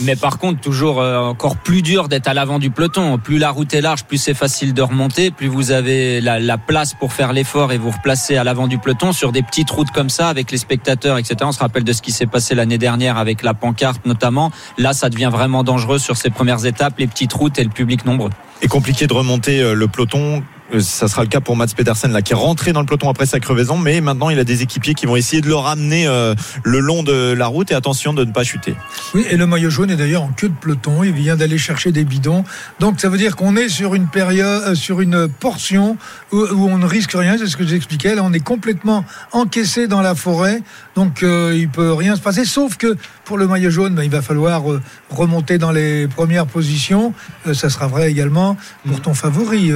[0.00, 3.18] Mais par contre, toujours euh, encore plus dur d'être à l'avant du peloton.
[3.18, 6.94] Plus la route est large, plus c'est facile de remonter, plus vous avez la, place
[6.94, 10.08] pour faire l'effort et vous replacer à l'avant du peloton sur des petites routes comme
[10.08, 11.36] ça avec les spectateurs, etc.
[11.42, 14.50] On se rappelle de ce qui s'est passé l'année dernière avec la pancarte notamment.
[14.78, 18.04] Là, ça devient vraiment dangereux sur ces premières étapes, les petites routes et le public
[18.04, 18.30] nombreux
[18.64, 20.42] est compliqué de remonter euh, le peloton.
[20.74, 23.08] Euh, ça sera le cas pour Mats Pedersen là qui est rentré dans le peloton
[23.08, 26.06] après sa crevaison mais maintenant il a des équipiers qui vont essayer de le ramener
[26.06, 28.74] euh, le long de la route et attention de ne pas chuter.
[29.14, 31.92] Oui et le maillot jaune est d'ailleurs en queue de peloton, il vient d'aller chercher
[31.92, 32.44] des bidons.
[32.80, 35.96] Donc ça veut dire qu'on est sur une période sur une portion
[36.32, 40.02] où, on ne risque rien, c'est ce que j'expliquais là on est complètement encaissé dans
[40.02, 40.62] la forêt.
[40.94, 44.10] Donc euh, il peut rien se passer sauf que pour le maillot jaune, ben, il
[44.10, 44.62] va falloir
[45.10, 47.12] remonter dans les premières positions.
[47.52, 49.72] ça sera vrai également pour ton favori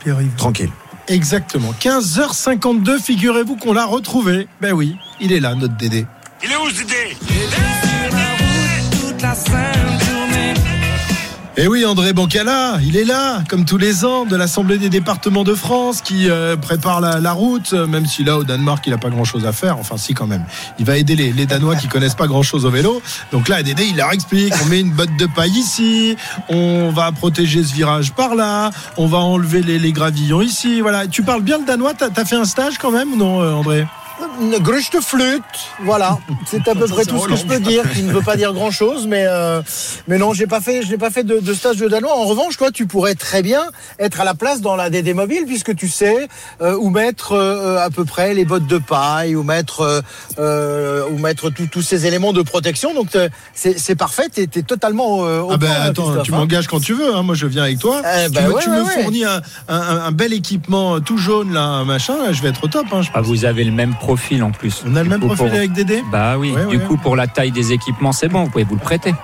[0.00, 0.70] Pierre Tranquille.
[1.08, 1.72] Exactement.
[1.80, 4.46] 15h52, figurez-vous qu'on l'a retrouvé.
[4.60, 6.06] Ben oui, il est là, notre Dédé.
[6.44, 7.91] Il est où ce Dédé
[11.62, 14.88] et eh oui, André Bancala, il est là, comme tous les ans, de l'Assemblée des
[14.88, 18.98] départements de France, qui euh, prépare la, route, même si là, au Danemark, il n'a
[18.98, 19.78] pas grand-chose à faire.
[19.78, 20.44] Enfin, si, quand même.
[20.80, 23.00] Il va aider les, Danois qui connaissent pas grand-chose au vélo.
[23.30, 26.16] Donc là, Dédé, il leur explique, on met une botte de paille ici,
[26.48, 30.80] on va protéger ce virage par là, on va enlever les, gravillons ici.
[30.80, 31.06] Voilà.
[31.06, 33.86] Tu parles bien le danois, t'as as fait un stage quand même non, euh, André?
[34.40, 35.42] Une gruche de flûte,
[35.84, 36.18] voilà.
[36.46, 38.52] C'est à peu près tout ce que je peux dire, qui ne veut pas dire
[38.52, 39.62] grand chose, mais, euh,
[40.08, 42.16] mais non, j'ai pas fait, je n'ai pas fait de, stage de danois.
[42.16, 43.62] En revanche, toi, tu pourrais très bien
[43.98, 46.28] être à la place dans la DD mobile, puisque tu sais
[46.60, 50.02] euh, où mettre euh, à peu près les bottes de paille, où mettre,
[50.38, 52.94] où mettre tous ces éléments de protection.
[52.94, 53.08] Donc,
[53.54, 56.36] c'est parfait, tu es, totalement au ah ben, attends, tu hein.
[56.36, 57.22] m'engages quand tu veux, hein.
[57.22, 58.02] moi je viens avec toi.
[58.32, 62.48] Tu, me, tu me fournis un, un, bel équipement tout jaune, là, machin, je vais
[62.48, 62.86] être au top.
[62.92, 64.84] Hein, ah, vous avez le même profil en plus.
[64.86, 67.72] On a le même profil avec Dédé Bah oui, du coup pour la taille des
[67.72, 69.14] équipements c'est bon, vous pouvez vous le prêter.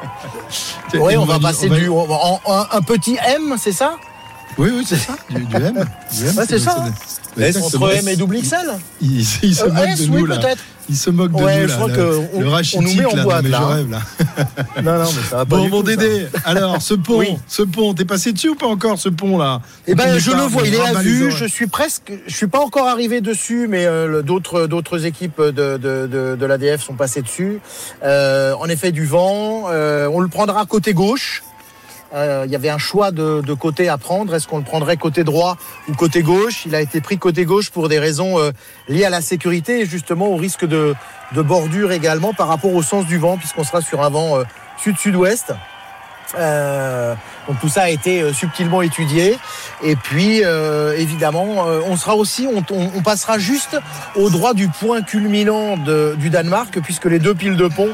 [0.95, 3.97] oui, on, va passer du un, petit M, c'est ça?
[4.57, 5.84] Oui, oui, c'est ça, du, M.
[6.11, 6.86] c'est ça.
[7.62, 8.57] Entre M et double XL
[9.01, 10.39] Il, il se Euh, moque S, de oui, nous là.
[10.91, 11.74] Il se moque de Ouais, nous je là.
[11.76, 12.18] crois le, que le
[12.49, 14.01] on- on nous met en là, boîte, non, mais là, je rêve là.
[14.82, 15.97] Non, non, mais ça va pas Bon du mon tout, ça.
[15.97, 17.36] Dédé, alors ce pont, Oui.
[17.47, 19.61] ce pont, t'es passé dessus ou pas encore ce pont là?
[19.86, 21.30] Eh ben, je le vois, il est à vue.
[21.30, 25.51] Je suis presque, je suis pas encore arrivé dessus, mais euh, d'autres d'autres équipes de,
[25.51, 27.61] de, de, de l'ADF sont passées dessus.
[28.03, 29.64] Euh, en effet, du vent.
[29.70, 31.43] Euh, on le prendra côté gauche.
[32.14, 34.34] Euh, Il y avait un choix de, côté à prendre.
[34.34, 35.56] Est-ce qu'on le prendrait côté droit
[35.88, 36.64] ou côté gauche?
[36.66, 38.50] Il a été pris côté gauche pour des raisons euh,
[38.88, 40.94] liées à la sécurité et justement au risque de,
[41.32, 44.44] de bordure également par rapport au sens du vent, puisqu'on sera sur un vent euh,
[44.78, 45.52] sud-sud-ouest.
[46.36, 47.14] Euh,
[47.46, 49.38] donc tout ça a été euh, subtilement étudié.
[49.82, 53.78] Et puis euh, évidemment, on sera aussi, on, passera juste
[54.14, 57.88] au droit du point culminant de- du Danemark, puisque les deux piles de pont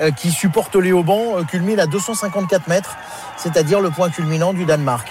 [0.00, 2.96] euh, qui supportent les haubans culminent à 254 mètres,
[3.36, 5.06] c'est-à-dire le point culminant du Danemark.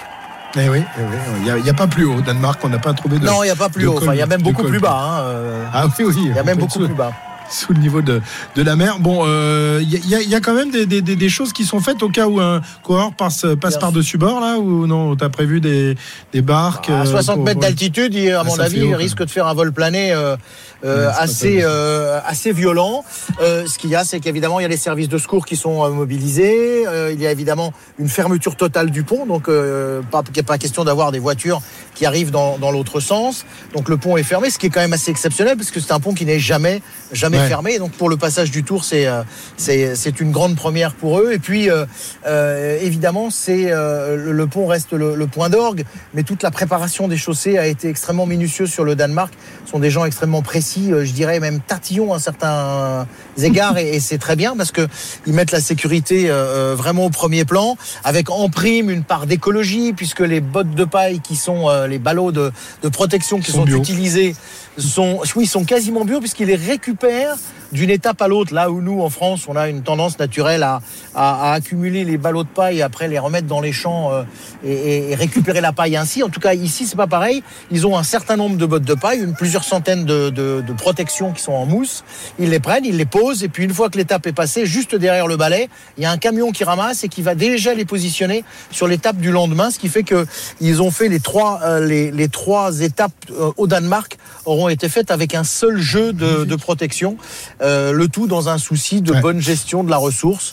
[0.58, 1.16] Eh oui, eh oui,
[1.56, 2.16] il n'y a, pas plus haut.
[2.16, 3.26] Au Danemark, on n'a pas trouvé de.
[3.26, 3.94] non, il n'y a pas plus haut.
[3.94, 4.96] col- Enfin, il y a même beaucoup plus bas.
[4.96, 6.14] hein, Ah oui, oui.
[6.18, 7.12] Il y a même beaucoup plus bas.
[7.50, 8.20] Sous le niveau de,
[8.56, 8.98] de la mer.
[8.98, 11.02] Bon, euh, il y, a- il y a- il y a quand même des, des-
[11.02, 14.40] des- des choses qui sont faites au cas où un coureur passe, passe par-dessus bord,
[14.40, 15.96] là, ou non T'as prévu des,
[16.32, 19.30] des barques À euh, 60 pour- mètres d'altitude, à Ah, mon avis, il risque de
[19.30, 20.36] faire un vol plané euh,
[20.84, 23.04] euh, pas assez, euh, assez violent.
[23.40, 25.56] Euh, ce qu'il y a, c'est qu'évidemment, il y a les services de secours qui
[25.56, 26.86] sont euh, mobilisés.
[26.86, 30.84] Euh, il y a évidemment une fermeture totale du pont, donc euh, pas, pas question
[30.84, 31.60] d'avoir des voitures
[31.94, 33.44] qui arrivent dans, dans l'autre sens.
[33.74, 35.92] Donc le pont est fermé, ce qui est quand même assez exceptionnel parce que c'est
[35.92, 37.48] un pont qui n'est jamais, jamais Ouais.
[37.48, 37.74] fermé.
[37.74, 39.22] Et donc pour le passage du Tour, c'est euh,
[39.56, 41.32] c'est c'est une grande première pour eux.
[41.32, 41.84] Et puis euh,
[42.26, 46.50] euh, évidemment, c'est euh, le, le pont reste le, le point d'orgue, mais toute la
[46.50, 49.32] préparation des chaussées a été extrêmement minutieuse sur le Danemark.
[49.64, 53.06] Ce sont des gens extrêmement précis, euh, je dirais même tatillons à certains
[53.40, 54.86] égards, et, c'est très bien parce que
[55.26, 59.26] ils mettent la sécurité euh, euh, vraiment au premier plan, avec en prime une part
[59.26, 62.52] d'écologie, puisque les bottes de paille qui sont les ballots de,
[62.82, 64.34] de protection qui Sont utilisés
[64.78, 67.36] sont, oui, sont quasiment bio puisqu'ils les récupèrent
[67.72, 68.54] d'une étape à l'autre.
[68.54, 70.80] Là où nous, en France, on a une tendance naturelle à,
[71.14, 74.22] à, à accumuler les ballots de paille et après les remettre dans les champs euh,
[74.64, 76.22] et, et- récupérer la paille ainsi.
[76.22, 77.42] En tout cas, ici, c'est pas pareil.
[77.70, 80.72] Ils ont un certain nombre de bottes de paille, une plusieurs centaines de, de, de
[80.72, 82.04] protections qui sont en mousse.
[82.38, 84.94] Ils les prennent, ils les posent et puis une fois que l'étape est passée, juste
[84.94, 87.84] derrière le balai, il y a un camion qui ramasse et qui va déjà les
[87.84, 90.26] positionner sur l'étape du lendemain, ce qui fait que
[90.60, 94.88] ils ont fait les trois euh, les, les trois étapes euh, au Danemark auront été
[94.88, 97.16] faites avec un seul jeu de, de protection,
[97.60, 100.52] le tout dans un souci de bonne gestion de la ressource.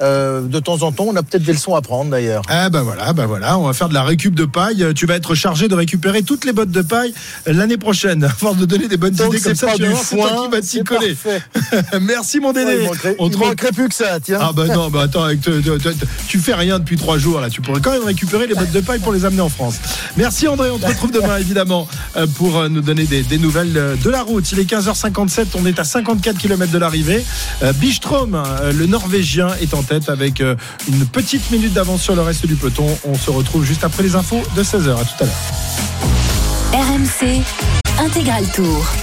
[0.00, 2.42] Euh, de temps en temps, on a peut-être des leçons à prendre d'ailleurs.
[2.48, 4.82] Ah bah voilà, bah voilà, on va faire de la récup de paille.
[4.82, 7.14] Euh, Tu vas être chargé de récupérer toutes les bottes de paille
[7.48, 8.24] euh, l'année prochaine.
[8.24, 10.50] À force de donner des bonnes Donc idées comme ça, tu vas c'est toi qui
[10.50, 11.16] vas t'y coller.
[12.00, 12.66] Merci mon Dédé.
[12.72, 14.38] Ouais, il manquerait, On te manquerait plus que ça, tiens.
[14.40, 17.40] Ah bah non, bah attends, avec te- te- te- tu fais rien depuis trois jours
[17.40, 17.48] là.
[17.50, 19.76] Tu pourrais quand même récupérer les bottes de paille pour les amener en France.
[20.16, 21.86] Merci André, on te retrouve demain évidemment
[22.36, 24.50] pour nous donner des, des nouvelles de la route.
[24.52, 27.24] Il est 15h57, on est à 54 km de l'arrivée.
[27.76, 30.56] Bistrom, euh, le Norvégien, est en tête avec euh,
[30.88, 32.86] une petite minute d'avance sur le reste du peloton.
[33.04, 35.00] On se retrouve juste après les infos de 16h.
[35.00, 35.34] À tout à l'heure.
[36.72, 37.42] RMC
[38.00, 38.94] Intégral Tour.